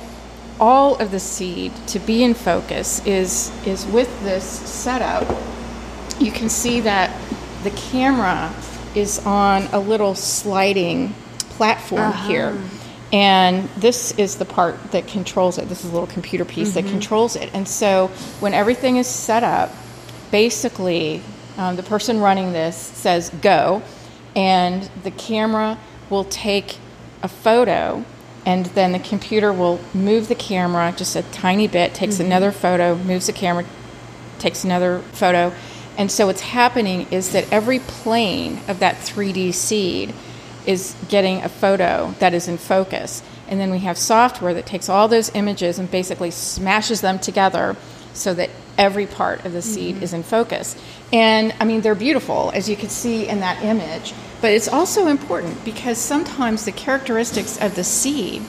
[0.59, 5.29] all of the seed to be in focus is is with this setup.
[6.19, 7.17] You can see that
[7.63, 8.53] the camera
[8.97, 11.15] is on a little sliding
[11.57, 12.29] platform uh-huh.
[12.29, 12.59] here.
[13.13, 15.69] And this is the part that controls it.
[15.69, 17.51] This is a little computer piece that controls it.
[17.53, 18.09] And so
[18.41, 19.71] when everything is set up,
[20.31, 21.23] basically
[21.59, 23.83] um, the person running this says go,
[24.35, 26.79] and the camera will take
[27.23, 28.03] a photo,
[28.47, 32.97] and then the computer will move the camera just a tiny bit, takes another photo,
[32.97, 33.65] moves the camera,
[34.39, 35.53] takes another photo.
[35.99, 40.15] And so what's happening is that every plane of that 3D seed
[40.67, 43.23] is getting a photo that is in focus.
[43.49, 47.77] And then we have software that takes all those images and basically smashes them together
[48.15, 50.05] so that every part of the seed mm-hmm.
[50.05, 50.77] is in focus.
[51.13, 54.15] And I mean, they're beautiful, as you can see in that image.
[54.41, 58.43] But it's also important because sometimes the characteristics of the seed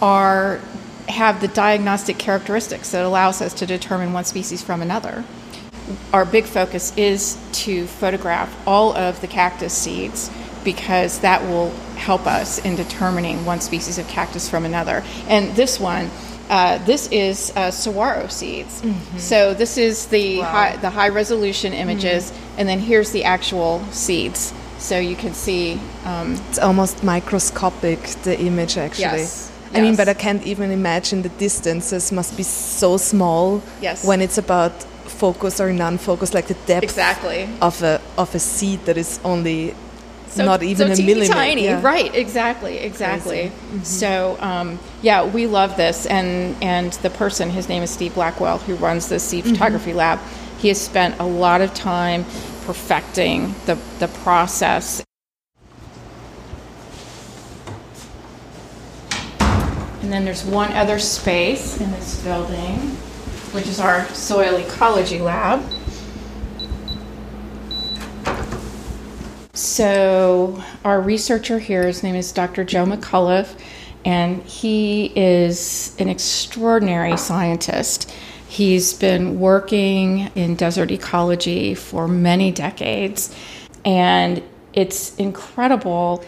[0.00, 0.60] are
[1.08, 5.24] have the diagnostic characteristics that allows us to determine one species from another.
[6.12, 10.30] Our big focus is to photograph all of the cactus seeds
[10.64, 15.02] because that will help us in determining one species of cactus from another.
[15.28, 16.10] And this one,
[16.50, 18.82] uh, this is uh, saguaro seeds.
[19.18, 24.52] So this is the high, the high resolution images, and then here's the actual seeds.
[24.78, 25.80] So you can see.
[26.04, 29.22] Um, It's almost microscopic, the image actually.
[29.22, 34.04] Yes, I mean, but I can't even imagine the distances must be so small Yes.
[34.04, 34.72] when it's about
[35.06, 37.48] focus or non-focus, like the depth Exactly.
[37.60, 39.74] of a of a seed that is only
[40.36, 41.32] so, not even so a millimeter.
[41.32, 41.80] tiny, Yeah.
[41.82, 42.14] right?
[42.14, 43.52] Exactly, exactly.
[43.82, 48.58] So, um, yeah, we love this, and and the person, his name is Steve Blackwell,
[48.58, 50.18] who runs the seed photography lab.
[50.58, 52.24] He has spent a lot of time
[52.66, 55.02] perfecting the the process.
[60.02, 62.76] And then there's one other space in this building,
[63.52, 65.62] which is our soil ecology lab.
[69.54, 72.64] So, our researcher here, his name is Dr.
[72.64, 73.56] Joe McAuliffe,
[74.04, 78.10] and he is an extraordinary scientist.
[78.48, 83.32] He's been working in desert ecology for many decades,
[83.84, 84.42] and
[84.72, 86.24] it's incredible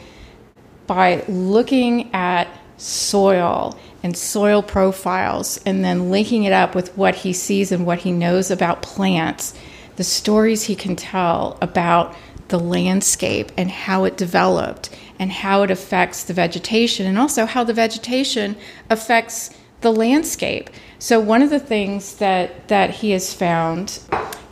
[0.86, 2.46] by looking at
[2.76, 7.98] soil and soil profiles and then linking it up with what he sees and what
[7.98, 9.52] he knows about plants,
[9.96, 12.14] the stories he can tell about
[12.48, 17.64] the landscape and how it developed and how it affects the vegetation and also how
[17.64, 18.56] the vegetation
[18.90, 20.70] affects the landscape.
[20.98, 24.00] So one of the things that that he has found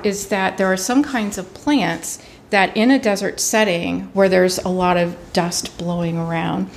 [0.02, 4.58] is that there are some kinds of plants that in a desert setting where there's
[4.58, 6.70] a lot of dust blowing around,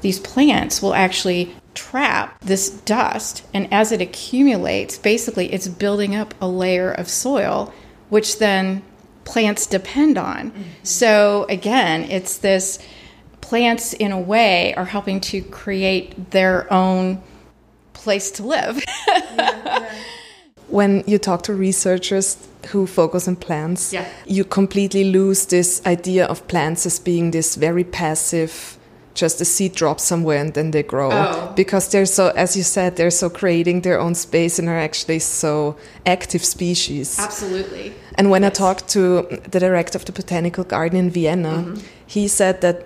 [0.00, 6.34] these plants will actually trap this dust and as it accumulates, basically it's building up
[6.40, 7.72] a layer of soil
[8.10, 8.82] which then
[9.24, 10.50] plants depend on.
[10.50, 10.62] Mm-hmm.
[10.82, 12.78] So again, it's this
[13.40, 17.22] plants in a way are helping to create their own
[17.92, 18.82] place to live.
[19.08, 19.92] yeah, yeah.
[20.68, 24.08] When you talk to researchers who focus on plants, yeah.
[24.26, 28.78] you completely lose this idea of plants as being this very passive
[29.14, 31.52] just a seed drops somewhere and then they grow oh.
[31.54, 35.20] because they're so as you said they're so creating their own space and are actually
[35.20, 38.50] so active species absolutely and when yes.
[38.50, 41.82] i talked to the director of the botanical garden in vienna mm -hmm.
[42.06, 42.76] he said that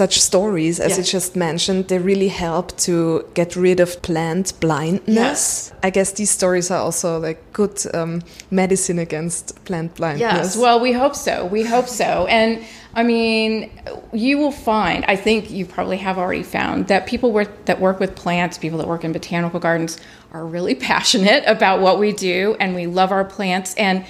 [0.00, 0.96] such stories as yes.
[0.98, 5.72] you just mentioned they really help to get rid of plant blindness yes.
[5.82, 10.80] i guess these stories are also like good um, medicine against plant blindness yes well
[10.80, 12.58] we hope so we hope so and
[12.96, 13.70] I mean,
[14.12, 17.98] you will find, I think you probably have already found, that people work, that work
[17.98, 19.98] with plants, people that work in botanical gardens,
[20.32, 23.74] are really passionate about what we do and we love our plants.
[23.74, 24.04] And,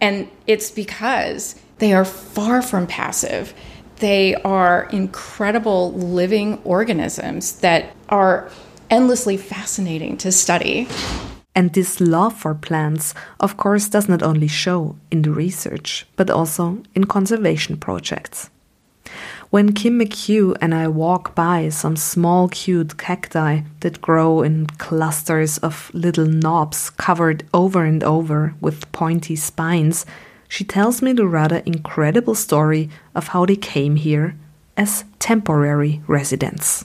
[0.00, 3.54] and it's because they are far from passive.
[3.96, 8.50] They are incredible living organisms that are
[8.88, 10.88] endlessly fascinating to study.
[11.54, 16.30] And this love for plants, of course, does not only show in the research, but
[16.30, 18.50] also in conservation projects.
[19.50, 25.58] When Kim McCue and I walk by some small cute cacti that grow in clusters
[25.58, 30.06] of little knobs covered over and over with pointy spines,
[30.46, 34.36] she tells me the rather incredible story of how they came here
[34.76, 36.84] as temporary residents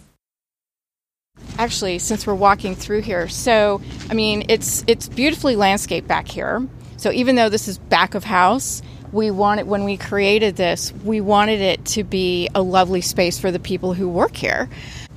[1.57, 3.27] actually since we're walking through here.
[3.27, 6.67] So, I mean, it's it's beautifully landscaped back here.
[6.97, 8.81] So even though this is back of house,
[9.15, 13.49] we wanted when we created this, we wanted it to be a lovely space for
[13.49, 14.69] the people who work here.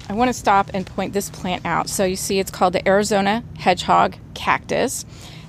[0.08, 1.90] I want to stop and point this plant out.
[1.90, 5.04] So you see, it's called the Arizona hedgehog cactus,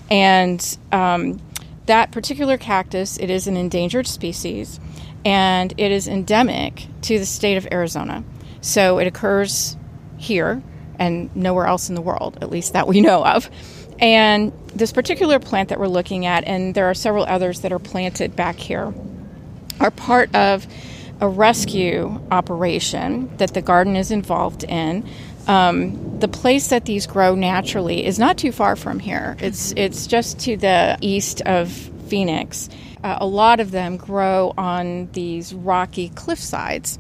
[0.10, 1.40] and um,
[1.86, 4.80] that particular cactus, it is an endangered species,
[5.24, 8.24] and it is endemic to the state of Arizona.
[8.62, 9.78] So it occurs
[10.18, 10.62] here
[10.98, 13.50] and nowhere else in the world, at least that we know of.
[14.00, 17.80] And this particular plant that we're looking at, and there are several others that are
[17.80, 18.94] planted back here,
[19.80, 20.66] are part of
[21.22, 25.08] a rescue operation that the garden is involved in.
[25.48, 29.36] Um, the place that these grow naturally is not too far from here.
[29.40, 31.72] It's it's just to the east of
[32.08, 32.70] Phoenix.
[33.04, 37.00] Uh, a lot of them grow on these rocky cliff sides,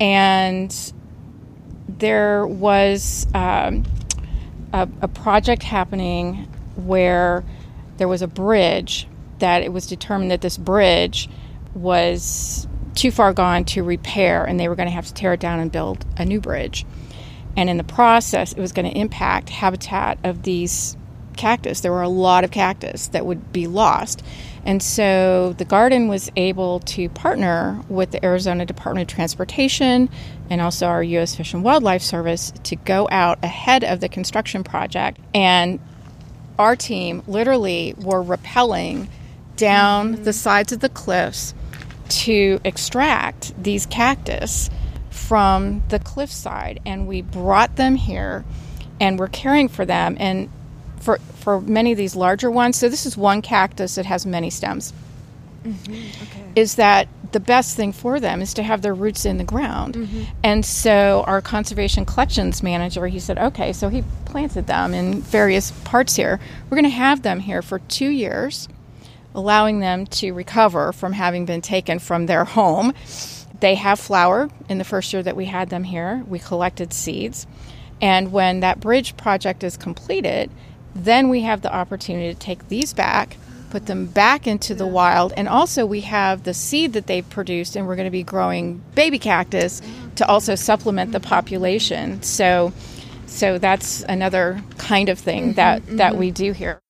[0.00, 0.92] and
[1.88, 3.84] there was um,
[4.72, 7.44] a, a project happening where
[7.96, 9.06] there was a bridge
[9.38, 11.28] that it was determined that this bridge
[11.74, 15.40] was too far gone to repair and they were going to have to tear it
[15.40, 16.84] down and build a new bridge.
[17.56, 20.96] And in the process, it was going to impact habitat of these
[21.36, 21.80] cactus.
[21.80, 24.22] There were a lot of cactus that would be lost.
[24.64, 30.10] And so the garden was able to partner with the Arizona Department of Transportation
[30.50, 31.34] and also our U.S.
[31.34, 35.18] Fish and Wildlife Service to go out ahead of the construction project.
[35.34, 35.80] And
[36.58, 39.08] our team literally were rappelling
[39.56, 40.24] down mm-hmm.
[40.24, 41.54] the sides of the cliffs
[42.08, 44.70] to extract these cactus
[45.10, 46.80] from the cliffside.
[46.86, 48.44] And we brought them here
[49.00, 50.16] and we're caring for them.
[50.18, 50.50] And
[51.00, 54.50] for, for many of these larger ones, so this is one cactus that has many
[54.50, 54.92] stems,
[55.64, 55.92] mm-hmm.
[55.92, 56.52] okay.
[56.56, 59.94] is that the best thing for them is to have their roots in the ground.
[59.94, 60.22] Mm-hmm.
[60.42, 65.70] And so our conservation collections manager, he said, okay, so he planted them in various
[65.84, 66.40] parts here.
[66.64, 68.68] We're going to have them here for two years,
[69.34, 72.94] allowing them to recover from having been taken from their home.
[73.60, 76.24] They have flower in the first year that we had them here.
[76.28, 77.46] We collected seeds.
[78.00, 80.50] And when that bridge project is completed,
[80.94, 83.36] then we have the opportunity to take these back,
[83.70, 87.76] put them back into the wild, and also we have the seed that they've produced,
[87.76, 89.82] and we're going to be growing baby cactus
[90.16, 92.22] to also supplement the population.
[92.22, 92.72] So,
[93.26, 95.96] so that's another kind of thing mm-hmm, that mm-hmm.
[95.96, 96.80] that we do here.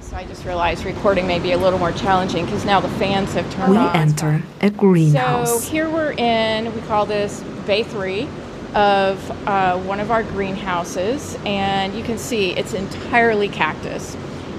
[0.00, 3.32] So I just realized recording may be a little more challenging because now the fans
[3.34, 3.92] have turned we on.
[3.92, 5.64] We enter a greenhouse.
[5.64, 6.72] So here we're in.
[6.74, 8.28] We call this Bay Three
[8.74, 14.16] of uh, one of our greenhouses, and you can see it's entirely cactus.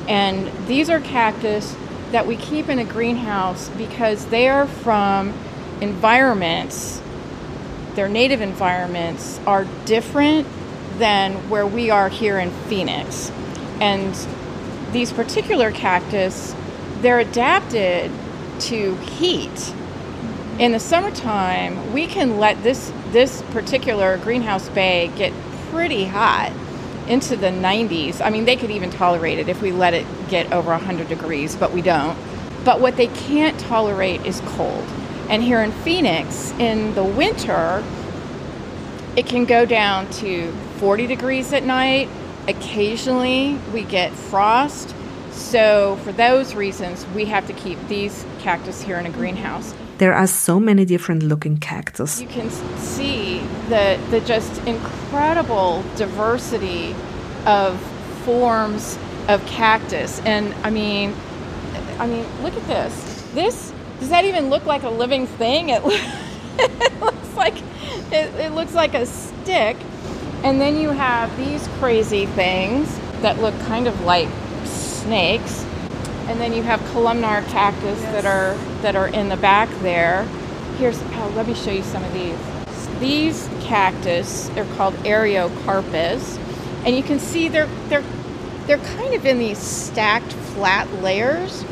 [0.08, 1.76] And these are cactus
[2.12, 5.34] that we keep in a greenhouse because they are from
[5.82, 7.02] environments,
[7.96, 10.48] their native environments are different
[10.98, 13.32] than where we are here in Phoenix.
[13.82, 14.16] And
[14.92, 16.56] these particular cactus,
[17.02, 18.12] they're adapted
[18.62, 19.74] to heat.
[20.58, 25.32] In the summertime, we can let this this particular greenhouse bay get
[25.70, 26.52] pretty hot
[27.08, 28.22] into the 90s.
[28.22, 31.56] I mean, they could even tolerate it if we let it get over 100 degrees,
[31.56, 32.18] but we don't.
[32.64, 34.84] But what they can't tolerate is cold.
[35.30, 37.84] And here in Phoenix, in the winter,
[39.16, 42.10] it can go down to 40 degrees at night.
[42.48, 44.94] Occasionally, we get frost.
[45.32, 49.74] So, for those reasons, we have to keep these cactus here in a greenhouse.
[49.98, 52.22] There are so many different looking cactus.
[52.22, 53.40] You can see
[53.70, 56.96] the, the just incredible diversity
[57.46, 57.80] of
[58.24, 60.20] forms of cactus.
[60.22, 61.16] And I mean,
[62.00, 63.24] I mean, look at this.
[63.34, 65.70] This does that even look like a living thing?
[65.70, 67.56] It, it looks like
[68.12, 69.78] it, it looks like a stick.
[70.44, 74.30] And then you have these crazy things that look kind of like
[74.66, 75.66] snakes.
[76.28, 78.12] And then you have columnar cactus yes.
[78.12, 80.24] that are that are in the back there.
[80.78, 82.38] Here's oh, let me show you some of these.
[83.00, 86.38] These cactus are called Ariocarpus,
[86.86, 88.04] and you can see they're they're
[88.66, 91.64] they're kind of in these stacked flat layers.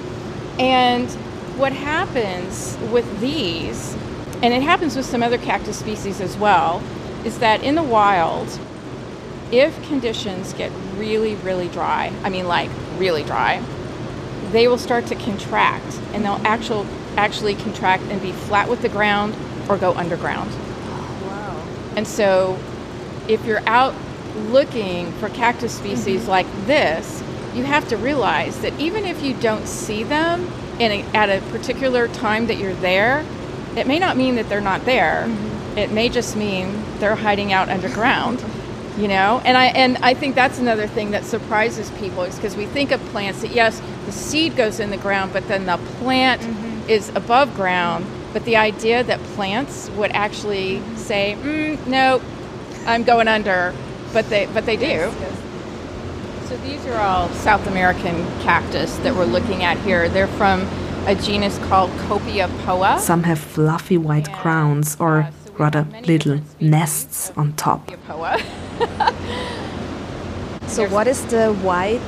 [0.58, 1.12] And
[1.58, 3.94] what happens with these,
[4.42, 6.82] and it happens with some other cactus species as well,
[7.26, 8.48] is that in the wild,
[9.52, 13.62] if conditions get really, really dry, I mean like really dry,
[14.56, 16.86] they will start to contract and they'll actual,
[17.18, 19.36] actually contract and be flat with the ground
[19.70, 20.50] or go underground.
[20.52, 21.64] Wow.
[21.96, 22.58] And so
[23.28, 23.94] if you're out
[24.36, 26.30] looking for cactus species mm-hmm.
[26.30, 27.22] like this,
[27.54, 31.46] you have to realize that even if you don't see them in a, at a
[31.52, 33.26] particular time that you're there,
[33.76, 35.26] it may not mean that they're not there.
[35.28, 35.78] Mm-hmm.
[35.78, 38.44] It may just mean they're hiding out underground.
[38.98, 42.56] You know, and I and I think that's another thing that surprises people is because
[42.56, 45.78] we think of plants that yes, the seed goes in the ground, but then the
[46.00, 46.90] plant mm-hmm.
[46.90, 48.06] is above ground.
[48.32, 52.22] But the idea that plants would actually say, mm, "No,
[52.86, 53.74] I'm going under,"
[54.14, 54.86] but they but they do.
[54.86, 56.50] Yes, yes.
[56.50, 60.08] So these are all South American cactus that we're looking at here.
[60.08, 60.62] They're from
[61.06, 63.00] a genus called Copiapoa.
[63.00, 67.92] Some have fluffy white and, crowns or uh, so rather little nests on top.
[70.68, 72.02] so what is the white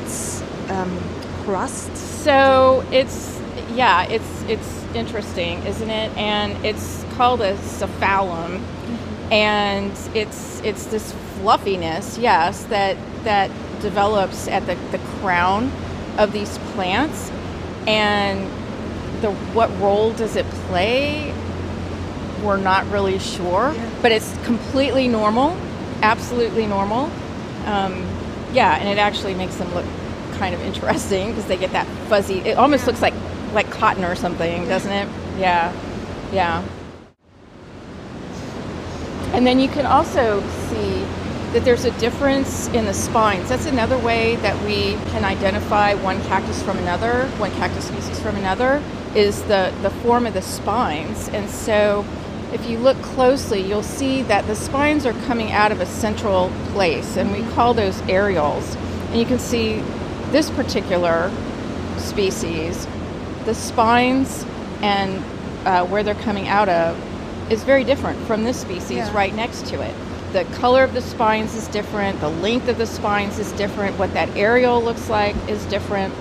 [0.69, 0.99] um,
[1.43, 1.95] crust?
[2.23, 3.39] So it's
[3.73, 6.15] yeah, it's it's interesting, isn't it?
[6.17, 9.33] And it's called a cephalium, mm-hmm.
[9.33, 13.51] and it's it's this fluffiness, yes, that that
[13.81, 15.71] develops at the, the crown
[16.17, 17.31] of these plants,
[17.87, 18.41] and
[19.21, 21.33] the what role does it play?
[22.43, 23.89] We're not really sure, yeah.
[24.01, 25.57] but it's completely normal,
[26.01, 27.11] absolutely normal.
[27.65, 28.05] Um,
[28.53, 29.85] yeah, and it actually makes them look
[30.33, 32.39] kind of interesting because they get that fuzzy.
[32.39, 33.13] It almost looks like
[33.53, 35.07] like cotton or something, doesn't it?
[35.39, 35.73] Yeah,
[36.31, 36.63] yeah.
[39.33, 41.05] And then you can also see
[41.53, 43.49] that there's a difference in the spines.
[43.49, 48.35] That's another way that we can identify one cactus from another, one cactus species from
[48.35, 48.81] another,
[49.15, 51.29] is the, the form of the spines.
[51.29, 52.05] And so
[52.53, 56.49] if you look closely, you'll see that the spines are coming out of a central
[56.71, 58.75] place, and we call those areoles.
[59.07, 59.81] And you can see
[60.31, 61.31] this particular
[61.97, 62.87] species,
[63.45, 64.45] the spines
[64.81, 65.23] and
[65.65, 66.97] uh, where they're coming out of
[67.51, 69.15] is very different from this species yeah.
[69.15, 69.93] right next to it.
[70.33, 74.13] The color of the spines is different, the length of the spines is different, what
[74.13, 76.13] that areole looks like is different.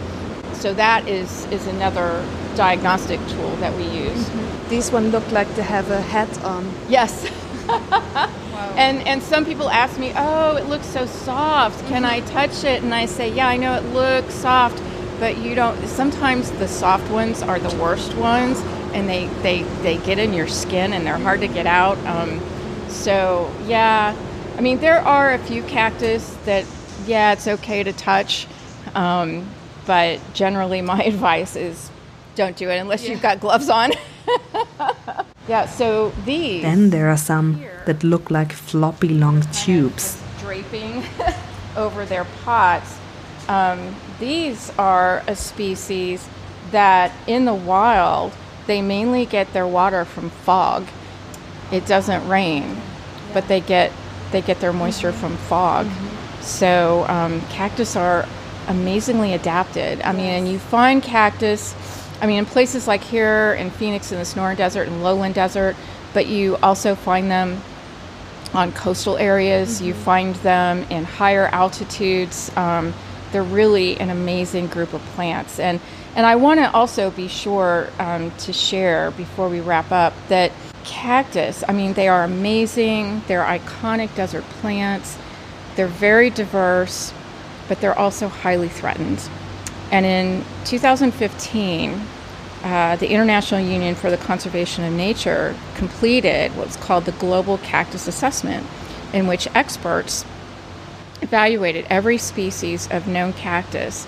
[0.55, 2.25] So that is, is another
[2.57, 4.25] diagnostic tool that we use.
[4.25, 4.69] Mm-hmm.
[4.69, 6.73] These one looked like they have a hat on.
[6.89, 7.31] Yes.
[7.69, 8.75] wow.
[8.77, 11.87] And and some people ask me, "Oh, it looks so soft.
[11.87, 14.83] Can I touch it?" And I say, "Yeah, I know it looks soft,
[15.21, 15.87] but you don't.
[15.87, 18.61] Sometimes the soft ones are the worst ones,
[18.93, 21.99] and they they they get in your skin and they're hard to get out.
[22.07, 22.41] Um,
[22.89, 24.17] so yeah,
[24.57, 26.65] I mean there are a few cactus that
[27.07, 28.47] yeah, it's okay to touch,
[28.95, 29.49] um,
[29.87, 31.91] but generally my advice is
[32.37, 33.11] don't do it unless yeah.
[33.11, 33.93] you've got gloves on.
[35.49, 36.63] yeah, so these.
[36.63, 40.23] Then there are some that look like floppy long tubes.
[40.41, 41.03] Draping
[41.77, 42.99] over their pots.
[43.49, 46.29] Um, these are a species
[46.71, 48.33] that in the wild
[48.67, 50.87] they mainly get their water from fog.
[51.73, 52.81] It doesn't rain, yeah.
[53.35, 53.93] but they get
[54.33, 55.87] they get their moisture from fog.
[56.41, 58.27] So um, cactus are
[58.69, 60.01] amazingly adapted.
[60.03, 61.75] I mean, and you find cactus,
[62.21, 65.77] I mean, in places like here in Phoenix in the Sonoran Desert and Lowland Desert,
[66.15, 67.61] but you also find them
[68.55, 69.83] on coastal areas.
[69.83, 72.51] You find them in higher altitudes.
[72.57, 72.95] Um,
[73.33, 75.81] they're really an amazing group of plants, and
[76.15, 80.53] and I want to also be sure um, to share before we wrap up that
[80.85, 81.63] cactus.
[81.69, 83.23] I mean, they are amazing.
[83.27, 85.19] They're iconic desert plants.
[85.75, 87.13] They're very diverse,
[87.69, 89.29] but they're also highly threatened.
[89.91, 92.01] And in 2015,
[92.63, 98.09] uh, the International Union for the Conservation of Nature completed what's called the Global Cactus
[98.09, 98.67] Assessment,
[99.13, 100.25] in which experts
[101.23, 104.07] evaluated every species of known cactus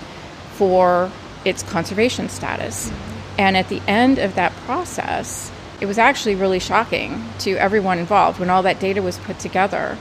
[0.53, 1.11] for
[1.45, 2.91] its conservation status.
[3.39, 8.41] And at the end of that process, it was actually really shocking to everyone involved
[8.41, 9.97] when all that data was put together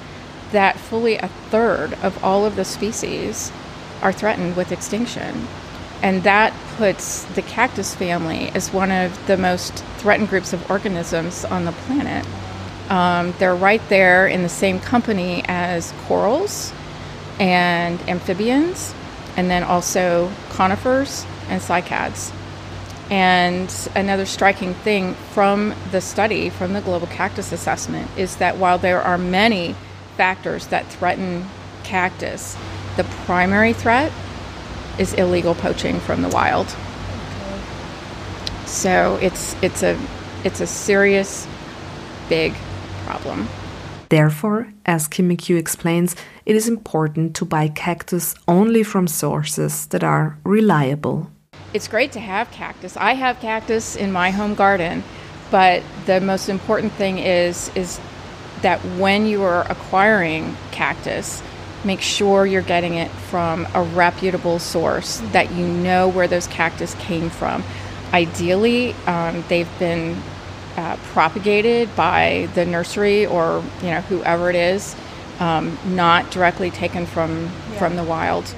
[0.52, 3.52] that fully a third of all of the species
[4.02, 5.48] are threatened with extinction.
[6.02, 11.44] And that puts the cactus family as one of the most threatened groups of organisms
[11.46, 12.26] on the planet.
[12.90, 16.72] Um, they're right there in the same company as corals
[17.40, 18.94] and amphibians,
[19.36, 22.32] and then also conifers and cycads.
[23.10, 28.78] And another striking thing from the study, from the Global Cactus Assessment, is that while
[28.78, 29.76] there are many
[30.18, 31.46] factors that threaten
[31.84, 32.58] cactus,
[32.98, 34.12] the primary threat
[34.98, 36.68] is illegal poaching from the wild.
[38.66, 39.98] So it's it's a
[40.44, 41.48] it's a serious,
[42.30, 42.54] big
[43.06, 43.48] problem.
[44.10, 50.04] Therefore, as Kim McCue explains, it is important to buy cactus only from sources that
[50.04, 51.30] are reliable.
[51.74, 52.96] It's great to have cactus.
[52.96, 55.04] I have cactus in my home garden,
[55.52, 58.00] but the most important thing is is
[58.62, 61.42] that when you are acquiring cactus,
[61.88, 66.94] make sure you're getting it from a reputable source that you know where those cactus
[66.96, 67.64] came from.
[68.14, 70.22] Ideally, um, they've been
[70.76, 74.96] uh, propagated by the nursery or you know whoever it is,
[75.40, 77.80] um, not directly taken from yeah.
[77.80, 78.54] from the wild.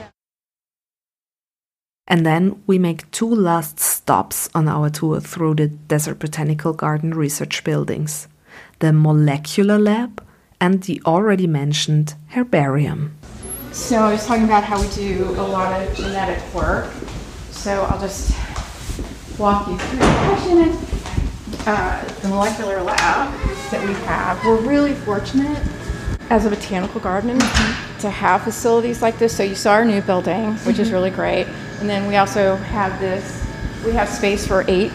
[2.07, 7.13] And then we make two last stops on our tour through the Desert Botanical Garden
[7.13, 8.27] research buildings
[8.79, 10.23] the molecular lab
[10.59, 13.18] and the already mentioned herbarium.
[13.71, 16.91] So, I was talking about how we do a lot of genetic work.
[17.51, 18.35] So, I'll just
[19.37, 20.75] walk you through
[21.67, 23.31] uh, the molecular lab
[23.69, 24.43] that we have.
[24.43, 25.61] We're really fortunate
[26.31, 27.37] as a botanical garden
[27.99, 29.37] to have facilities like this.
[29.37, 30.81] So, you saw our new building, which mm-hmm.
[30.81, 31.45] is really great.
[31.79, 33.45] And then we also have this,
[33.85, 34.91] we have space for eight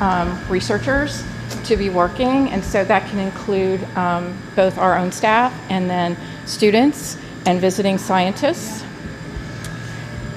[0.00, 1.22] um, researchers
[1.64, 2.50] to be working.
[2.50, 7.96] And so that can include um, both our own staff and then students and visiting
[7.96, 8.84] scientists.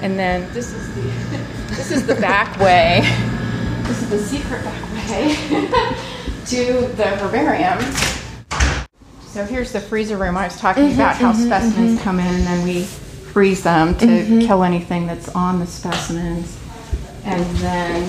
[0.00, 1.00] And then this is the,
[1.74, 3.00] this is the back way.
[3.86, 5.34] This is the secret back way
[6.46, 7.78] to the herbarium.
[9.26, 10.36] So here's the freezer room.
[10.36, 12.02] I was talking mm-hmm, about how mm-hmm, specimens mm-hmm.
[12.02, 14.40] come in and then we freeze them to mm-hmm.
[14.40, 16.58] kill anything that's on the specimens.
[17.24, 18.02] And then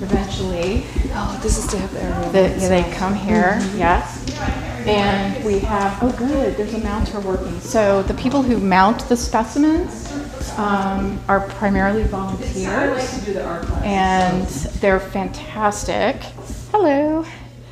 [0.00, 0.84] eventually.
[1.12, 2.32] Oh, this is to have area.
[2.32, 3.78] The, yeah, they come here, mm-hmm.
[3.78, 4.67] yes.
[4.88, 7.60] And we have, oh, good, there's a mounter working.
[7.60, 10.10] So the people who mount the specimens
[10.56, 13.28] um, are primarily volunteers.
[13.84, 14.46] And
[14.80, 16.16] they're fantastic.
[16.72, 17.24] Hello.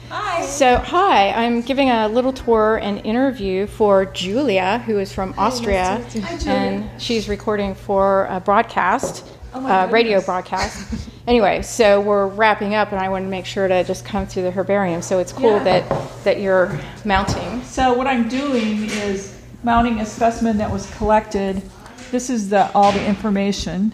[0.09, 0.47] Hi.
[0.47, 6.05] So, hi, I'm giving a little tour and interview for Julia, who is from Austria,
[6.47, 9.27] and she's recording for a broadcast,
[9.57, 11.09] oh uh, radio broadcast.
[11.27, 14.45] anyway, so we're wrapping up, and I wanted to make sure to just come through
[14.45, 15.03] the herbarium.
[15.03, 15.65] So it's cool yeah.
[15.65, 17.63] that that you're mounting.
[17.63, 21.63] So what I'm doing is mounting a specimen that was collected.
[22.11, 23.93] This is the all the information,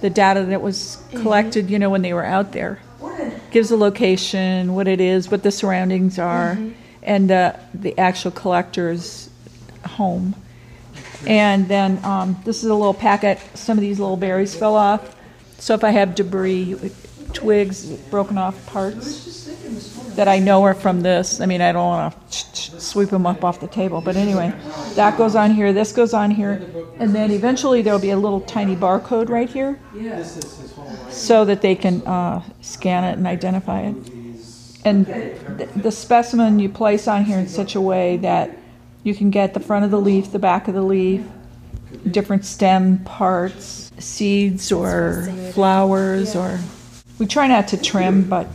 [0.00, 1.70] the data that was collected.
[1.70, 2.80] You know when they were out there
[3.50, 6.72] gives a location, what it is, what the surroundings are, mm-hmm.
[7.02, 9.30] and uh, the actual collector's
[9.86, 10.34] home.
[11.26, 13.38] And then um, this is a little packet.
[13.54, 15.16] Some of these little berries fell off.
[15.58, 16.90] So if I have debris,
[17.32, 19.46] twigs, broken off parts
[20.16, 23.44] that I know are from this, I mean, I don't want to sweep them up
[23.44, 24.00] off the table.
[24.00, 24.52] But anyway,
[24.94, 26.60] that goes on here, this goes on here,
[26.98, 29.80] and then eventually there'll be a little tiny barcode right here
[31.08, 33.94] so that they can uh, scan it and identify it.
[34.84, 38.50] And th- the specimen you place on here in such a way that
[39.02, 41.22] you can get the front of the leaf, the back of the leaf,
[42.10, 46.58] different stem parts, seeds or flowers, or
[47.18, 48.46] we try not to trim, but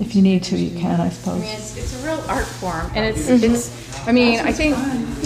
[0.00, 1.42] If you need to, you can, I suppose.
[1.42, 4.06] I It's, it's a real art form, and it's it's.
[4.06, 4.76] I mean, I think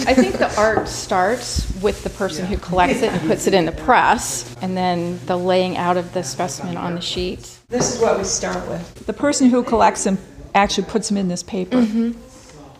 [0.07, 3.65] I think the art starts with the person who collects it and puts it in
[3.65, 7.59] the press, and then the laying out of the specimen on the sheet.
[7.69, 9.05] This is what we start with.
[9.05, 10.17] The person who collects them
[10.55, 11.77] actually puts them in this paper.
[11.77, 12.13] Mm-hmm.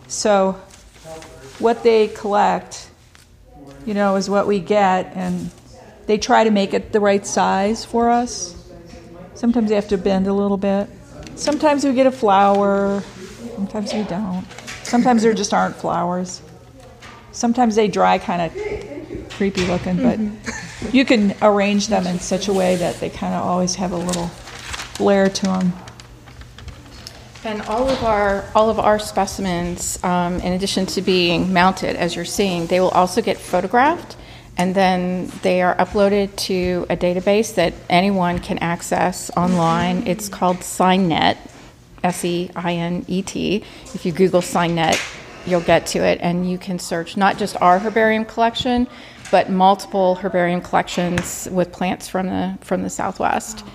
[0.08, 0.52] So,
[1.58, 2.90] what they collect,
[3.86, 5.50] you know, is what we get, and
[6.06, 8.54] they try to make it the right size for us.
[9.34, 10.88] Sometimes they have to bend a little bit.
[11.36, 13.02] Sometimes we get a flower.
[13.54, 14.46] Sometimes we don't.
[14.82, 16.42] Sometimes there just aren't flowers.
[17.32, 20.96] Sometimes they dry kind of creepy looking, but mm-hmm.
[20.96, 23.96] you can arrange them in such a way that they kind of always have a
[23.96, 25.72] little flair to them.
[27.46, 32.16] And all of our all of our specimens, um, in addition to being mounted, as
[32.16, 34.16] you're seeing, they will also get photographed,
[34.56, 40.06] and then they are uploaded to a database that anyone can access online.
[40.06, 41.36] It's called SEINet,
[42.02, 43.62] S E I N E T.
[43.92, 44.98] If you Google SEINet,
[45.46, 48.88] you'll get to it, and you can search not just our herbarium collection,
[49.30, 53.66] but multiple herbarium collections with plants from the from the Southwest.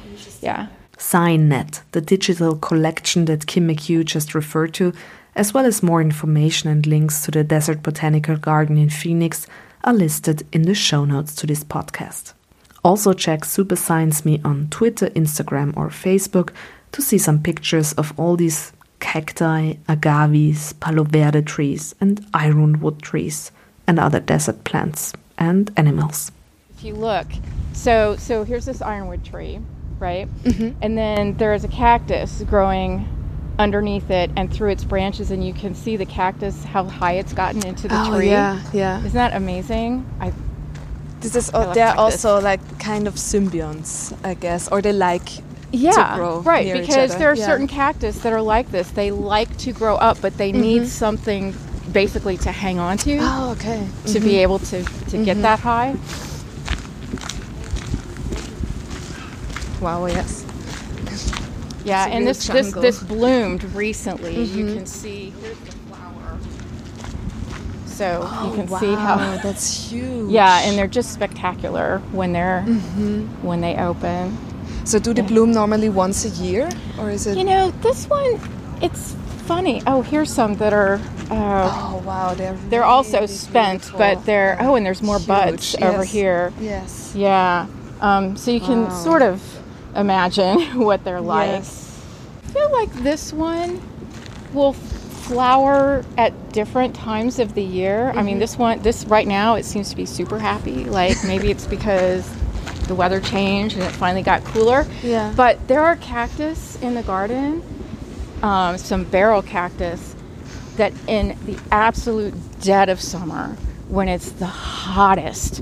[0.41, 0.69] Yeah.
[0.99, 4.93] SEINet, the digital collection that Kim McCue just referred to,
[5.33, 9.47] as well as more information and links to the Desert Botanical Garden in Phoenix,
[9.85, 12.33] are listed in the show notes to this podcast.
[12.83, 16.51] Also, check Super Science Me on Twitter, Instagram, or Facebook
[16.91, 23.51] to see some pictures of all these cacti, agaves, palo verde trees, and ironwood trees,
[23.87, 26.31] and other desert plants and animals.
[26.77, 27.27] if you look,
[27.73, 29.59] so so here's this ironwood tree,
[29.99, 30.27] right?
[30.43, 30.77] Mm-hmm.
[30.81, 33.07] And then there is a cactus growing
[33.57, 37.33] underneath it and through its branches, and you can see the cactus how high it's
[37.33, 38.29] gotten into the Oh tree.
[38.29, 38.99] yeah, yeah.
[38.99, 40.05] Isn't that amazing?
[40.21, 40.31] I
[41.19, 41.99] This is I they're cactus.
[41.99, 45.29] also like kind of symbionts, I guess, or they like
[45.71, 46.71] yeah, grow right.
[46.73, 47.45] Because there are yeah.
[47.45, 48.89] certain cactus that are like this.
[48.91, 50.87] They like to grow up, but they need Mm-hmm.
[50.87, 51.53] something
[51.91, 53.85] basically to hang on to Oh, okay.
[54.07, 54.45] to be mm-hmm.
[54.45, 55.41] able to to get mm-hmm.
[55.41, 55.95] that high.
[59.81, 60.45] Wow, yes.
[61.85, 62.81] Yeah, and this this jungle.
[62.81, 64.43] this bloomed recently.
[64.43, 64.73] You Mm-hmm.
[64.77, 66.37] can see here's the flower.
[67.85, 70.29] So you can Oh, wow, see how that's huge.
[70.31, 73.25] Yeah, and they're just spectacular when they're Mm-hmm.
[73.45, 74.37] when they open.
[74.85, 76.69] so do they bloom normally once a year,
[76.99, 77.37] or is it?
[77.37, 78.39] You know, this one
[78.81, 79.15] it's
[79.47, 79.81] funny.
[79.87, 80.99] Oh, here's some that are
[81.31, 83.99] uh, oh wow, they're they're also really spent, beautiful.
[83.99, 86.51] but they're oh, and there's more buds Huge, over here.
[86.59, 87.13] Yes.
[87.15, 87.67] Yeah.
[88.01, 89.03] Um, so you can Wow.
[89.03, 89.41] sort of
[89.95, 91.47] imagine what they're like.
[91.49, 91.85] Yes.
[92.43, 93.81] I feel like this one
[94.53, 98.09] will flower at different times of the year.
[98.09, 98.25] I Mm-hmm.
[98.25, 100.85] mean, this one, this right now, it seems to be super happy.
[100.85, 102.27] Like maybe it's because
[102.87, 104.87] the weather changed and it finally got cooler.
[105.03, 105.31] Yeah.
[105.35, 107.61] But there are cactus in the garden,
[108.41, 110.15] um, some barrel cactus,
[110.77, 113.55] that in the absolute dead of summer,
[113.89, 115.61] when it's the hottest,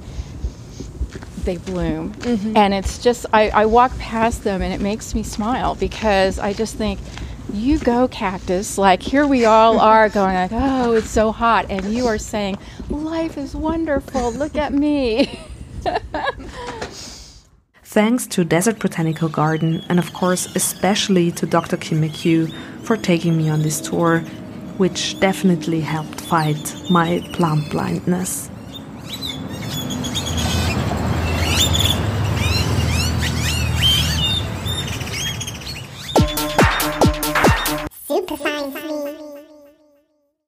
[1.47, 2.13] they bloom.
[2.13, 2.55] Mm-hmm.
[2.55, 6.53] And it's just, I, I walk past them and it makes me smile because I
[6.53, 6.99] just think,
[7.51, 8.77] you go, cactus.
[8.77, 11.65] Like, here we all are going, like, oh, it's so hot.
[11.69, 14.31] And you are saying, life is wonderful.
[14.33, 15.39] Look at me.
[17.83, 21.77] Thanks to Desert Botanical Garden and, of course, especially to Dr.
[21.77, 24.19] Kim McCue for taking me on this tour,
[24.77, 28.49] which definitely helped fight my plant blindness.